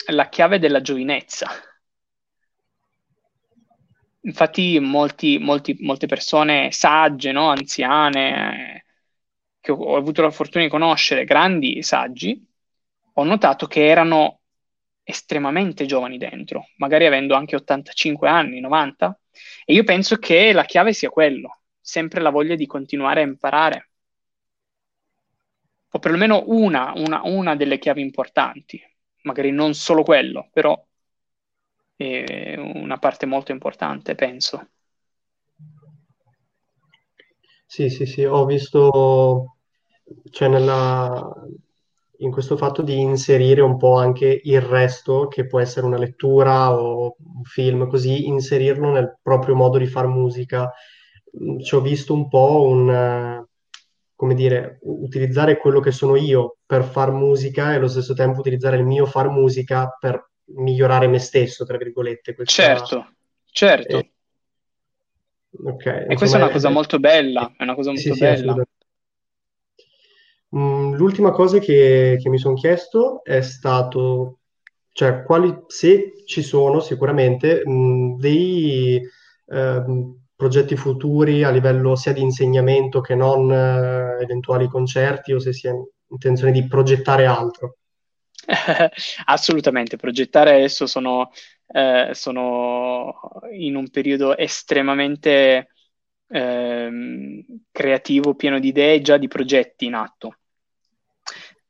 la 0.08 0.30
chiave 0.30 0.60
della 0.60 0.82
giovinezza. 0.82 1.50
Infatti 4.24 4.80
molti, 4.80 5.40
molti, 5.40 5.78
molte 5.80 6.06
persone 6.06 6.72
sagge, 6.72 7.32
no? 7.32 7.50
anziane, 7.50 8.86
che 9.60 9.72
ho, 9.72 9.78
ho 9.78 9.96
avuto 9.96 10.22
la 10.22 10.30
fortuna 10.32 10.64
di 10.64 10.70
conoscere, 10.70 11.24
grandi 11.24 11.82
saggi, 11.82 12.46
ho 13.14 13.24
notato 13.24 13.66
che 13.68 13.88
erano 13.88 14.41
estremamente 15.04 15.86
giovani 15.86 16.18
dentro, 16.18 16.68
magari 16.78 17.06
avendo 17.06 17.36
anche 17.36 17.56
85 17.56 18.28
anni, 18.30 18.60
90. 18.60 19.18
E 19.66 19.74
io 19.74 19.84
penso 19.84 20.18
che 20.18 20.52
la 20.54 20.64
chiave 20.66 20.94
sia 20.94 21.10
quello, 21.10 21.62
sempre 21.80 22.22
la 22.22 22.30
voglia 22.30 22.56
di 22.56 22.66
continuare 22.66 23.22
a 23.22 23.26
imparare. 23.26 23.90
O 25.94 26.00
perlomeno 26.00 26.44
una, 26.48 26.94
una, 26.96 27.22
una 27.26 27.56
delle 27.56 27.78
chiavi 27.78 28.02
importanti, 28.02 28.82
magari 29.24 29.52
non 29.52 29.74
solo 29.74 30.04
quello, 30.04 30.50
però 30.52 30.82
è 31.96 32.56
una 32.58 32.98
parte 32.98 33.26
molto 33.26 33.52
importante, 33.52 34.16
penso. 34.16 34.70
Sì, 37.66 37.90
sì, 37.90 38.06
sì, 38.06 38.24
ho 38.24 38.46
visto, 38.46 39.58
cioè 40.30 40.50
nella, 40.50 41.34
in 42.22 42.32
questo 42.32 42.56
fatto 42.56 42.82
di 42.82 43.00
inserire 43.00 43.62
un 43.62 43.78
po' 43.78 43.98
anche 43.98 44.42
il 44.44 44.62
resto, 44.62 45.28
che 45.28 45.48
può 45.48 45.60
essere 45.60 45.86
una 45.86 45.98
lettura 45.98 46.74
o 46.74 47.16
un 47.18 47.44
film, 47.44 47.88
così 47.88 48.28
inserirlo 48.28 48.92
nel 48.92 49.18
proprio 49.22 49.56
modo 49.56 49.78
di 49.78 49.88
fare 49.88 50.08
musica. 50.08 50.72
Mm, 51.42 51.60
ci 51.60 51.76
ho 51.76 51.82
visto 51.82 52.14
un 52.14 52.28
po' 52.28 52.64
un, 52.68 53.44
come 54.16 54.36
dire, 54.36 54.80
utilizzare 54.84 55.58
quello 55.58 55.80
che 55.80 55.92
sono 55.92 56.16
io 56.16 56.58
per 56.66 56.84
far 56.84 57.12
musica 57.12 57.72
e 57.72 57.76
allo 57.76 57.88
stesso 57.88 58.14
tempo 58.14 58.40
utilizzare 58.40 58.78
il 58.78 58.86
mio 58.86 59.06
far 59.08 59.30
musica 59.30 59.96
per 60.00 60.30
migliorare 60.56 61.08
me 61.08 61.20
stesso, 61.20 61.66
tra 61.66 61.78
virgolette. 61.78 62.36
Questa... 62.36 62.62
Certo, 62.62 63.14
certo. 63.46 63.98
E... 63.98 64.12
Okay, 65.64 66.06
e 66.08 66.14
insomma, 66.14 66.16
questa 66.16 66.38
è 66.38 66.42
una 66.42 66.52
cosa 66.52 66.70
molto 66.70 67.00
bella, 67.00 67.54
è 67.58 67.64
una 67.64 67.76
cosa 67.76 67.92
molto 67.92 68.14
sì, 68.14 68.20
bella. 68.20 68.54
Sì, 68.54 68.62
l'ultima 71.02 71.32
cosa 71.32 71.58
che, 71.58 72.18
che 72.22 72.30
mi 72.30 72.38
sono 72.38 72.54
chiesto 72.54 73.24
è 73.24 73.42
stato, 73.42 74.40
cioè, 74.92 75.24
quali, 75.24 75.64
se 75.66 76.24
ci 76.26 76.44
sono 76.44 76.80
sicuramente 76.80 77.64
mh, 77.66 78.18
dei, 78.18 79.02
ehm, 79.48 80.22
progetti 80.36 80.76
futuri 80.76 81.44
a 81.44 81.50
livello 81.50 81.96
sia 81.96 82.14
di 82.14 82.22
insegnamento 82.22 83.02
che 83.02 83.16
non 83.16 83.52
eh, 83.52 84.22
eventuali 84.22 84.68
concerti 84.68 85.34
o 85.34 85.40
se 85.40 85.54
si 85.54 85.68
ha 85.68 85.74
intenzione 86.10 86.52
di 86.52 86.68
progettare 86.68 87.26
altro. 87.26 87.78
Assolutamente, 89.26 89.98
progettare 89.98 90.56
adesso 90.56 90.88
sono, 90.88 91.32
eh, 91.68 92.10
sono 92.14 93.14
in 93.52 93.76
un 93.76 93.90
periodo 93.90 94.36
estremamente 94.38 95.68
eh, 96.28 97.46
creativo, 97.72 98.36
pieno 98.36 98.60
di 98.60 98.70
idee, 98.70 99.02
già 99.02 99.18
di 99.18 99.28
progetti 99.28 99.86
in 99.86 99.94
atto. 99.94 100.38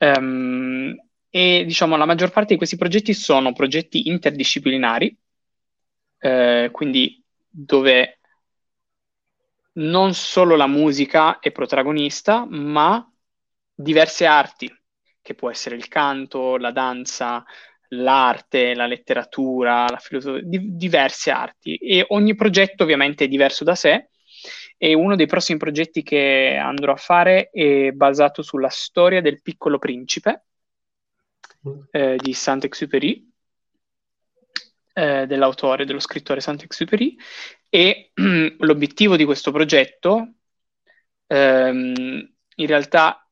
Um, 0.01 0.95
e 1.29 1.63
diciamo 1.65 1.95
la 1.95 2.05
maggior 2.05 2.31
parte 2.31 2.53
di 2.53 2.57
questi 2.57 2.75
progetti 2.75 3.13
sono 3.13 3.53
progetti 3.53 4.07
interdisciplinari, 4.09 5.15
eh, 6.19 6.69
quindi 6.71 7.23
dove 7.49 8.19
non 9.73 10.13
solo 10.13 10.55
la 10.55 10.67
musica 10.67 11.39
è 11.39 11.51
protagonista, 11.51 12.45
ma 12.47 13.09
diverse 13.73 14.25
arti, 14.25 14.69
che 15.21 15.33
può 15.35 15.49
essere 15.49 15.75
il 15.75 15.87
canto, 15.87 16.57
la 16.57 16.71
danza, 16.71 17.43
l'arte, 17.89 18.73
la 18.73 18.85
letteratura, 18.85 19.87
la 19.89 19.97
filosofia, 19.97 20.41
di- 20.43 20.75
diverse 20.75 21.31
arti. 21.31 21.75
E 21.75 22.05
ogni 22.09 22.35
progetto 22.35 22.83
ovviamente 22.83 23.25
è 23.25 23.27
diverso 23.27 23.63
da 23.63 23.75
sé. 23.75 24.09
E 24.83 24.95
uno 24.95 25.15
dei 25.15 25.27
prossimi 25.27 25.59
progetti 25.59 26.01
che 26.01 26.57
andrò 26.59 26.93
a 26.93 26.97
fare 26.97 27.51
è 27.51 27.91
basato 27.91 28.41
sulla 28.41 28.69
storia 28.69 29.21
del 29.21 29.39
piccolo 29.43 29.77
principe 29.77 30.45
mm. 31.69 31.81
eh, 31.91 32.15
di 32.17 32.33
Saint-Exupéry, 32.33 33.31
eh, 34.93 35.27
dell'autore, 35.27 35.85
dello 35.85 35.99
scrittore 35.99 36.41
Saint-Exupéry, 36.41 37.15
e 37.69 38.09
l'obiettivo 38.57 39.15
di 39.15 39.23
questo 39.23 39.51
progetto, 39.51 40.33
ehm, 41.27 42.33
in 42.55 42.65
realtà 42.65 43.29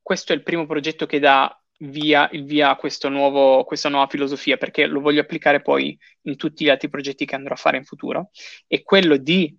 questo 0.00 0.32
è 0.32 0.36
il 0.36 0.42
primo 0.42 0.64
progetto 0.64 1.04
che 1.04 1.18
dà 1.18 1.54
via, 1.80 2.30
il 2.32 2.44
via 2.44 2.70
a 2.70 3.08
nuovo, 3.08 3.64
questa 3.64 3.90
nuova 3.90 4.06
filosofia, 4.08 4.56
perché 4.56 4.86
lo 4.86 5.00
voglio 5.00 5.20
applicare 5.20 5.60
poi 5.60 5.98
in 6.22 6.36
tutti 6.36 6.64
gli 6.64 6.70
altri 6.70 6.88
progetti 6.88 7.26
che 7.26 7.34
andrò 7.34 7.52
a 7.52 7.58
fare 7.58 7.76
in 7.76 7.84
futuro, 7.84 8.30
è 8.66 8.82
quello 8.82 9.18
di, 9.18 9.54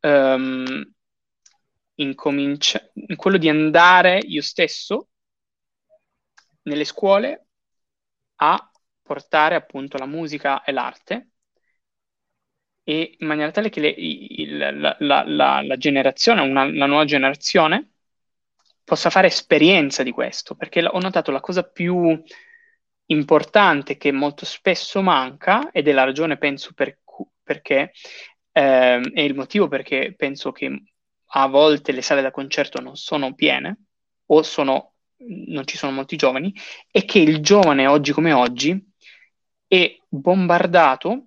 um, 0.00 0.92
incomincia- 1.94 2.90
quello 3.16 3.36
di 3.36 3.48
andare 3.48 4.18
io 4.18 4.42
stesso 4.42 5.08
nelle 6.62 6.84
scuole 6.84 7.46
a 8.36 8.70
portare 9.02 9.54
appunto 9.54 9.98
la 9.98 10.06
musica 10.06 10.62
e 10.62 10.72
l'arte 10.72 11.30
e 12.90 13.16
in 13.18 13.26
maniera 13.26 13.50
tale 13.50 13.68
che 13.68 13.80
le, 13.80 13.88
il, 13.88 14.56
la, 14.56 14.96
la, 14.98 15.24
la, 15.26 15.62
la, 15.62 15.76
generazione, 15.76 16.40
una, 16.40 16.64
la 16.64 16.86
nuova 16.86 17.04
generazione, 17.04 17.92
possa 18.82 19.10
fare 19.10 19.28
esperienza 19.28 20.02
di 20.02 20.10
questo, 20.10 20.56
perché 20.56 20.84
ho 20.84 20.98
notato 20.98 21.30
la 21.30 21.40
cosa 21.40 21.62
più 21.62 22.20
importante 23.06 23.96
che 23.96 24.10
molto 24.10 24.44
spesso 24.44 25.02
manca, 25.02 25.70
ed 25.70 25.86
è 25.86 25.92
la 25.92 26.04
ragione, 26.04 26.38
penso, 26.38 26.72
per, 26.74 26.98
perché 27.42 27.92
eh, 28.60 29.00
è 29.14 29.20
il 29.20 29.34
motivo 29.34 29.68
perché 29.68 30.14
penso 30.16 30.52
che 30.52 30.82
a 31.32 31.46
volte 31.46 31.92
le 31.92 32.02
sale 32.02 32.20
da 32.20 32.30
concerto 32.30 32.80
non 32.80 32.96
sono 32.96 33.34
piene 33.34 33.84
o 34.26 34.42
sono, 34.42 34.94
non 35.16 35.66
ci 35.66 35.78
sono 35.78 35.92
molti 35.92 36.16
giovani, 36.16 36.54
è 36.90 37.04
che 37.06 37.20
il 37.20 37.40
giovane 37.40 37.86
oggi 37.86 38.12
come 38.12 38.32
oggi 38.32 38.78
è 39.66 39.96
bombardato 40.08 41.26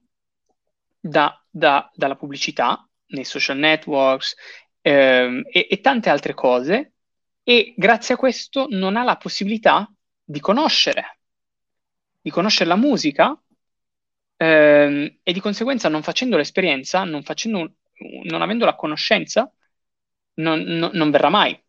da, 0.99 1.43
da, 1.49 1.89
dalla 1.95 2.15
pubblicità 2.15 2.87
nei 3.07 3.25
social 3.25 3.57
networks 3.57 4.35
ehm, 4.81 5.43
e, 5.51 5.67
e 5.69 5.79
tante 5.81 6.09
altre 6.09 6.33
cose 6.33 6.93
e 7.41 7.73
grazie 7.75 8.13
a 8.13 8.17
questo 8.17 8.67
non 8.69 8.95
ha 8.95 9.03
la 9.03 9.17
possibilità 9.17 9.91
di 10.23 10.39
conoscere, 10.39 11.19
di 12.21 12.29
conoscere 12.29 12.69
la 12.69 12.75
musica 12.75 13.37
e 14.45 15.31
di 15.31 15.39
conseguenza 15.39 15.89
non 15.89 16.03
facendo 16.03 16.37
l'esperienza, 16.37 17.03
non, 17.03 17.23
facendo, 17.23 17.75
non 18.23 18.41
avendo 18.41 18.65
la 18.65 18.75
conoscenza, 18.75 19.51
non, 20.35 20.61
non, 20.61 20.91
non, 20.93 21.11
verrà 21.11 21.29
mai. 21.29 21.59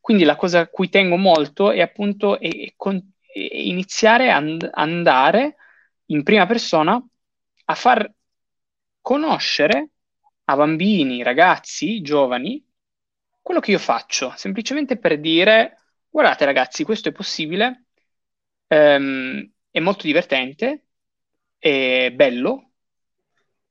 Quindi 0.00 0.24
la 0.24 0.36
cosa 0.36 0.60
a 0.60 0.68
cui 0.68 0.88
tengo 0.88 1.16
molto 1.16 1.70
è 1.72 1.80
appunto 1.80 2.38
è, 2.38 2.48
è 2.48 2.72
con, 2.76 2.96
è 3.32 3.38
iniziare 3.38 4.30
a 4.30 4.36
and- 4.36 4.70
andare 4.72 5.56
in 6.06 6.22
prima 6.22 6.46
persona 6.46 7.02
a 7.68 7.74
far 7.74 8.10
conoscere 9.00 9.90
a 10.44 10.56
bambini, 10.56 11.22
ragazzi, 11.22 12.00
giovani, 12.02 12.64
quello 13.42 13.60
che 13.60 13.72
io 13.72 13.78
faccio, 13.78 14.32
semplicemente 14.36 14.96
per 14.98 15.20
dire, 15.20 15.78
guardate 16.08 16.44
ragazzi, 16.44 16.84
questo 16.84 17.08
è 17.08 17.12
possibile, 17.12 17.86
ehm, 18.68 19.52
è 19.70 19.80
molto 19.80 20.06
divertente, 20.06 20.85
è 21.66 22.12
bello 22.12 22.70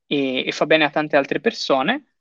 e, 0.07 0.45
e, 0.45 0.51
fa 0.51 0.65
bene 0.65 0.83
a 0.83 0.89
tante 0.89 1.15
altre 1.15 1.39
persone, 1.39 2.15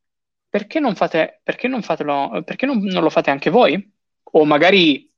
perché 0.48 0.78
non, 0.80 0.94
fate, 0.94 1.40
perché 1.42 1.68
non, 1.68 1.82
fatelo, 1.82 2.42
perché 2.44 2.66
non, 2.66 2.78
non 2.78 3.02
lo 3.02 3.10
fate 3.10 3.30
anche 3.30 3.50
voi? 3.50 3.92
O 4.22 4.44
magari, 4.44 5.10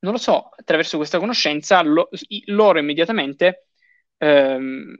non 0.00 0.12
lo 0.12 0.18
so, 0.18 0.48
attraverso 0.56 0.96
questa 0.96 1.18
conoscenza 1.18 1.80
lo, 1.82 2.08
loro 2.46 2.78
immediatamente 2.78 3.68
ehm, 4.18 4.94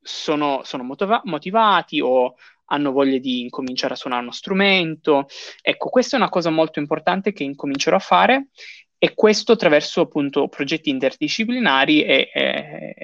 sono, 0.00 0.62
sono 0.64 0.82
motiva- 0.82 1.22
motivati 1.24 2.00
o 2.00 2.34
hanno 2.70 2.92
voglia 2.92 3.18
di 3.18 3.40
incominciare 3.42 3.94
a 3.94 3.96
suonare 3.96 4.22
uno 4.22 4.32
strumento. 4.32 5.26
Ecco, 5.62 5.88
questa 5.90 6.16
è 6.16 6.20
una 6.20 6.28
cosa 6.28 6.50
molto 6.50 6.78
importante 6.80 7.32
che 7.32 7.44
incomincerò 7.44 7.96
a 7.96 8.00
fare 8.00 8.48
e 8.98 9.14
questo 9.14 9.52
attraverso 9.52 10.02
appunto 10.02 10.48
progetti 10.48 10.90
interdisciplinari 10.90 12.02
è, 12.02 12.30
è, 12.30 12.94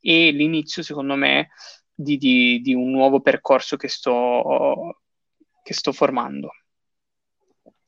è 0.00 0.30
l'inizio, 0.30 0.82
secondo 0.82 1.14
me, 1.14 1.50
di, 1.94 2.16
di, 2.16 2.60
di, 2.60 2.74
un 2.74 2.90
nuovo 2.90 3.20
percorso 3.20 3.76
che 3.76 3.88
sto, 3.88 5.02
che 5.62 5.74
sto 5.74 5.92
formando. 5.92 6.50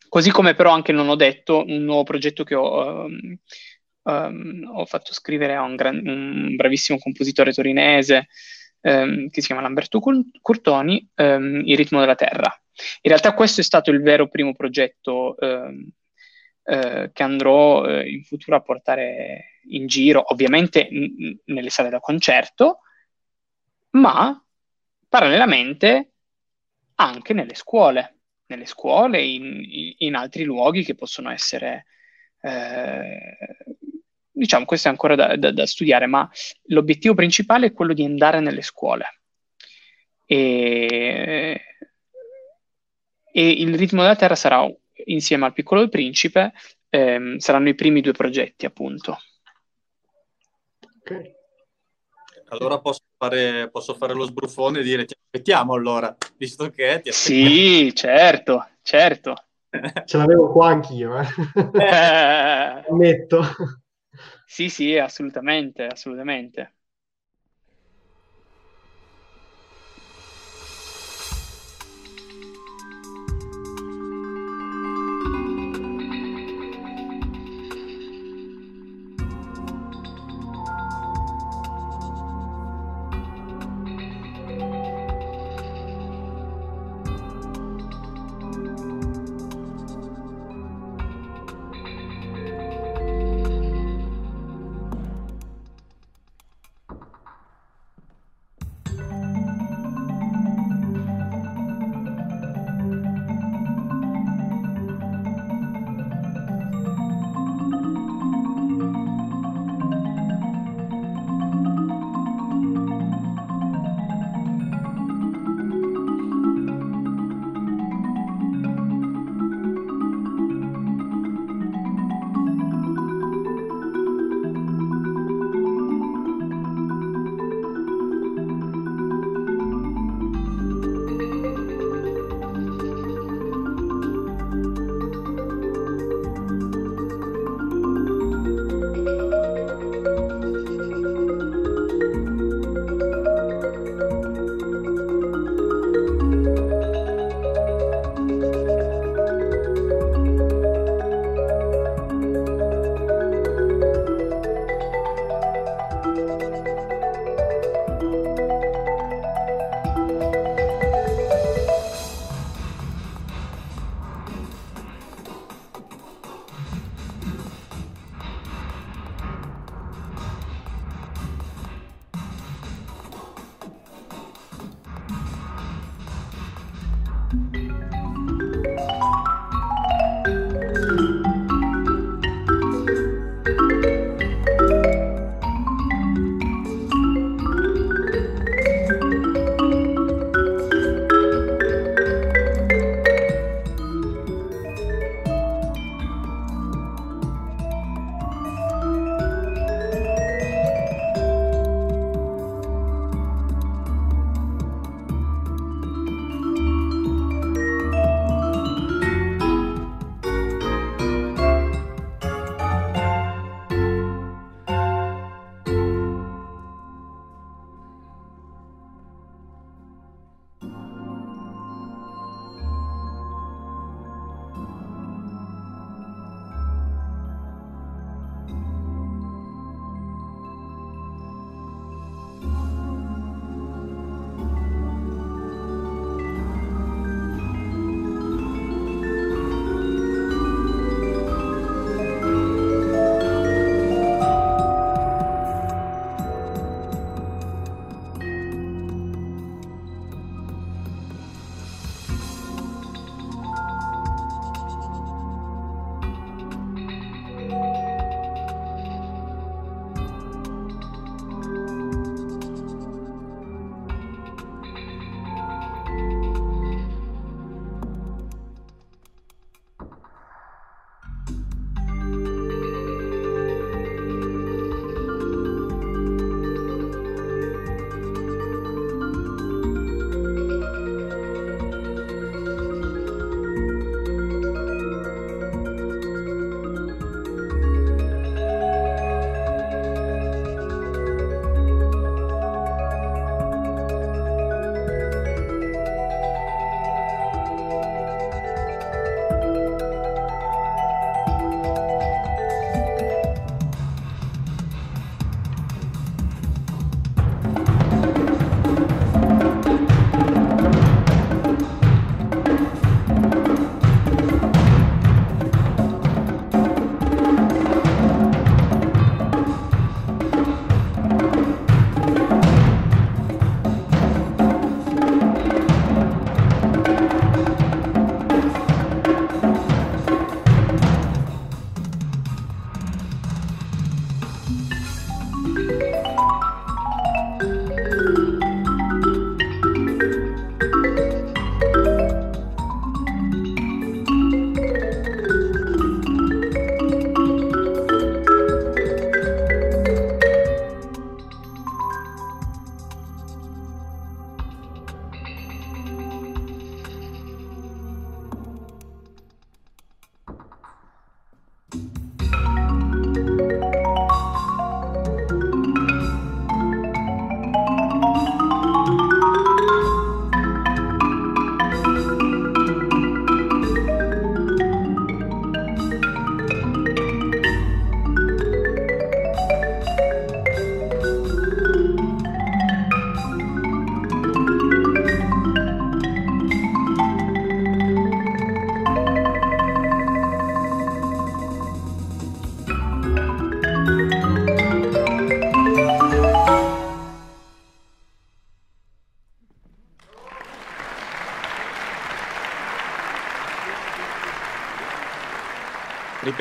Così 0.08 0.30
come 0.30 0.54
però 0.54 0.72
anche 0.72 0.92
non 0.92 1.08
ho 1.08 1.16
detto 1.16 1.64
un 1.66 1.84
nuovo 1.84 2.02
progetto 2.02 2.44
che 2.44 2.54
ho, 2.54 3.06
um, 3.06 3.36
um, 4.02 4.70
ho 4.74 4.84
fatto 4.84 5.14
scrivere 5.14 5.54
a 5.54 5.62
un, 5.62 5.74
gran, 5.74 6.06
un, 6.06 6.54
bravissimo 6.54 6.98
compositore 6.98 7.54
torinese 7.54 8.26
um, 8.82 9.28
che 9.30 9.40
si 9.40 9.46
chiama 9.46 9.62
Lamberto 9.62 10.00
Curtoni, 10.00 11.08
um, 11.16 11.62
Il 11.64 11.76
ritmo 11.78 12.00
della 12.00 12.14
terra. 12.14 12.54
In 13.00 13.10
realtà 13.10 13.32
questo 13.32 13.62
è 13.62 13.64
stato 13.64 13.90
il 13.90 14.02
vero 14.02 14.28
primo 14.28 14.54
progetto 14.54 15.34
uh, 15.38 15.92
che 16.64 17.22
andrò 17.22 17.84
uh, 17.84 18.06
in 18.06 18.22
futuro 18.22 18.56
a 18.56 18.60
portare 18.60 19.51
in 19.68 19.86
giro, 19.86 20.24
ovviamente 20.32 20.88
n- 20.90 21.38
nelle 21.46 21.70
sale 21.70 21.88
da 21.88 22.00
concerto, 22.00 22.80
ma 23.90 24.42
parallelamente 25.08 26.12
anche 26.96 27.32
nelle 27.32 27.54
scuole, 27.54 28.18
nelle 28.46 28.66
scuole, 28.66 29.22
in, 29.22 29.94
in 29.98 30.14
altri 30.14 30.44
luoghi 30.44 30.84
che 30.84 30.94
possono 30.94 31.30
essere 31.30 31.86
eh, 32.40 33.36
diciamo, 34.32 34.64
questo 34.64 34.88
è 34.88 34.90
ancora 34.90 35.14
da, 35.14 35.36
da, 35.36 35.52
da, 35.52 35.66
studiare, 35.66 36.06
ma 36.06 36.28
l'obiettivo 36.64 37.14
principale 37.14 37.66
è 37.66 37.72
quello 37.72 37.92
di 37.92 38.04
andare 38.04 38.40
nelle 38.40 38.62
scuole. 38.62 39.20
E, 40.26 41.60
e 43.32 43.50
il 43.50 43.76
ritmo 43.76 44.02
della 44.02 44.16
Terra 44.16 44.34
sarà, 44.34 44.66
insieme 45.04 45.46
al 45.46 45.52
piccolo 45.52 45.88
principe, 45.88 46.52
ehm, 46.88 47.36
saranno 47.38 47.68
i 47.68 47.74
primi 47.74 48.00
due 48.00 48.12
progetti, 48.12 48.66
appunto. 48.66 49.18
Ok. 51.02 51.40
Allora 52.48 52.78
posso 52.80 53.00
fare, 53.16 53.68
posso 53.70 53.94
fare 53.94 54.14
lo 54.14 54.24
sbruffone 54.24 54.80
e 54.80 54.82
dire 54.82 55.04
ti 55.04 55.14
aspettiamo 55.18 55.74
allora, 55.74 56.14
visto 56.36 56.68
che 56.70 57.00
ti 57.02 57.08
aspettiamo. 57.08 57.48
Sì, 57.50 57.94
certo, 57.94 58.68
certo. 58.82 59.34
Ce 60.04 60.16
l'avevo 60.16 60.52
qua 60.52 60.68
anch'io, 60.68 61.18
eh. 61.18 61.26
eh. 61.74 62.84
Ammetto. 62.88 63.42
Sì, 64.44 64.68
sì, 64.68 64.98
assolutamente, 64.98 65.86
assolutamente. 65.86 66.74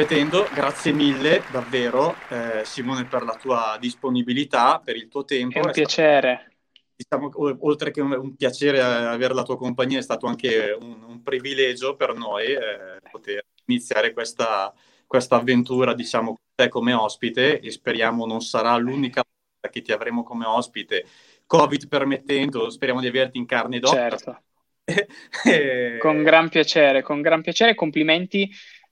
Ripetendo, 0.02 0.48
grazie 0.52 0.94
mille 0.94 1.44
davvero 1.52 2.16
eh, 2.30 2.66
Simone 2.66 3.06
per 3.06 3.22
la 3.22 3.36
tua 3.36 3.78
disponibilità, 3.80 4.82
per 4.84 4.96
il 4.96 5.08
tuo 5.08 5.24
tempo. 5.26 5.60
È 5.60 5.62
un 5.62 5.70
è 5.70 5.72
piacere. 5.72 6.54
Stato, 6.96 7.30
diciamo, 7.30 7.58
oltre 7.68 7.92
che 7.92 8.02
un, 8.02 8.12
un, 8.12 8.36
piacere 8.36 8.82
avere 8.82 9.36
la 9.36 9.44
tua 9.44 9.58
compagnia, 9.58 10.00
è 10.00 10.02
stato 10.02 10.26
anche 10.26 10.76
un, 10.80 11.04
un 11.04 11.22
privilegio 11.22 11.96
per 11.96 12.16
noi 12.16 12.46
eh, 12.48 13.00
poter 13.12 13.46
iniziare 13.66 14.12
questa, 14.12 14.74
questa 15.06 15.36
avventura, 15.36 15.94
diciamo, 15.94 16.28
con 16.30 16.46
te 16.56 16.68
come 16.68 16.94
ospite 16.94 17.60
e 17.60 17.70
speriamo 17.70 18.26
non 18.26 18.42
sarà 18.42 18.76
l'unica 18.78 19.24
volta 19.24 19.70
che 19.70 19.84
ti 19.84 19.92
avremo 19.92 20.24
come 20.24 20.46
ospite, 20.48 21.06
Covid 21.46 21.88
permettendo, 21.88 22.72
speriamo 22.72 23.02
di 23.02 23.08
averti 23.08 23.38
in 23.38 23.46
carne 23.46 23.78
ed 23.78 23.84
ossa. 23.84 24.10
Certo. 24.10 24.42
con 26.00 26.24
gran 26.24 26.50
piacere, 26.50 27.04
con 27.04 27.22
gran 27.22 27.42
piacere, 27.42 27.76
complimenti 27.76 28.50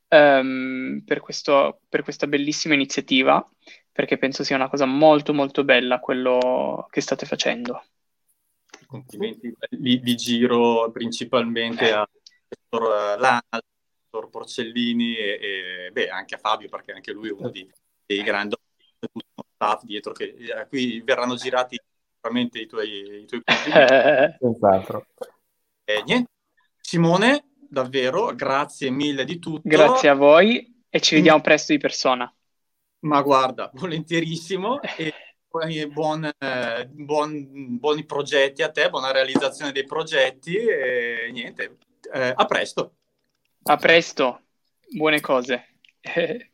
um, 0.10 1.02
per, 1.06 1.20
questo, 1.20 1.82
per 1.88 2.04
questa 2.04 2.28
bellissima 2.28 2.74
iniziativa, 2.74 3.48
perché 3.92 4.18
penso 4.18 4.44
sia 4.44 4.56
una 4.56 4.70
cosa 4.70 4.86
molto 4.86 5.34
molto 5.34 5.64
bella 5.64 6.00
quello 6.00 6.88
che 6.90 7.02
state 7.02 7.26
facendo. 7.26 7.84
Complimenti, 8.86 9.54
li, 9.72 10.00
li 10.02 10.16
giro 10.16 10.90
principalmente 10.92 11.92
al 11.92 12.08
professor 12.48 13.20
Lana, 13.20 13.62
dottor 14.10 14.30
Porcellini 14.30 15.16
e, 15.16 15.40
e 15.88 15.92
beh, 15.92 16.10
anche 16.10 16.36
a 16.36 16.40
Fabio 16.40 16.70
perché 16.70 16.94
anche 16.94 17.12
lui 17.12 17.30
è 17.30 17.32
uno 17.32 17.50
di, 17.50 17.70
dei 18.06 18.24
grandi 18.24 18.56
staff 19.54 19.84
dietro 19.84 20.14
che 20.14 20.36
a 20.56 20.66
cui 20.66 21.02
verranno 21.02 21.36
girati 21.36 21.80
sicuramente 22.16 22.60
i 22.60 22.66
tuoi, 22.66 23.22
i 23.22 23.26
tuoi 23.26 23.42
Senz'altro. 24.40 25.06
E 25.84 26.04
niente, 26.06 26.32
Simone, 26.80 27.49
davvero, 27.70 28.34
grazie 28.36 28.90
mille 28.90 29.26
di 29.26 29.40
tutto. 29.40 29.62
Grazie 29.64 30.10
a 30.10 30.16
voi 30.16 30.84
e 30.90 31.00
ci 31.00 31.16
vediamo 31.16 31.40
mm. 31.40 31.44
presto 31.44 31.72
di 31.72 31.80
persona. 31.80 32.34
Ma 33.02 33.22
guarda, 33.22 33.70
volentierissimo 33.74 34.82
e 34.98 35.88
buon, 35.88 36.30
eh, 36.38 36.88
buon, 36.92 37.78
buoni 37.80 38.06
progetti 38.06 38.62
a 38.62 38.70
te, 38.70 38.90
buona 38.90 39.12
realizzazione 39.12 39.72
dei 39.72 39.86
progetti 39.86 40.56
e 40.56 41.30
niente, 41.32 41.78
eh, 42.14 42.34
a 42.36 42.46
presto. 42.46 42.96
A 43.64 43.78
presto, 43.78 44.42
buone 44.90 45.20
cose. 45.22 45.66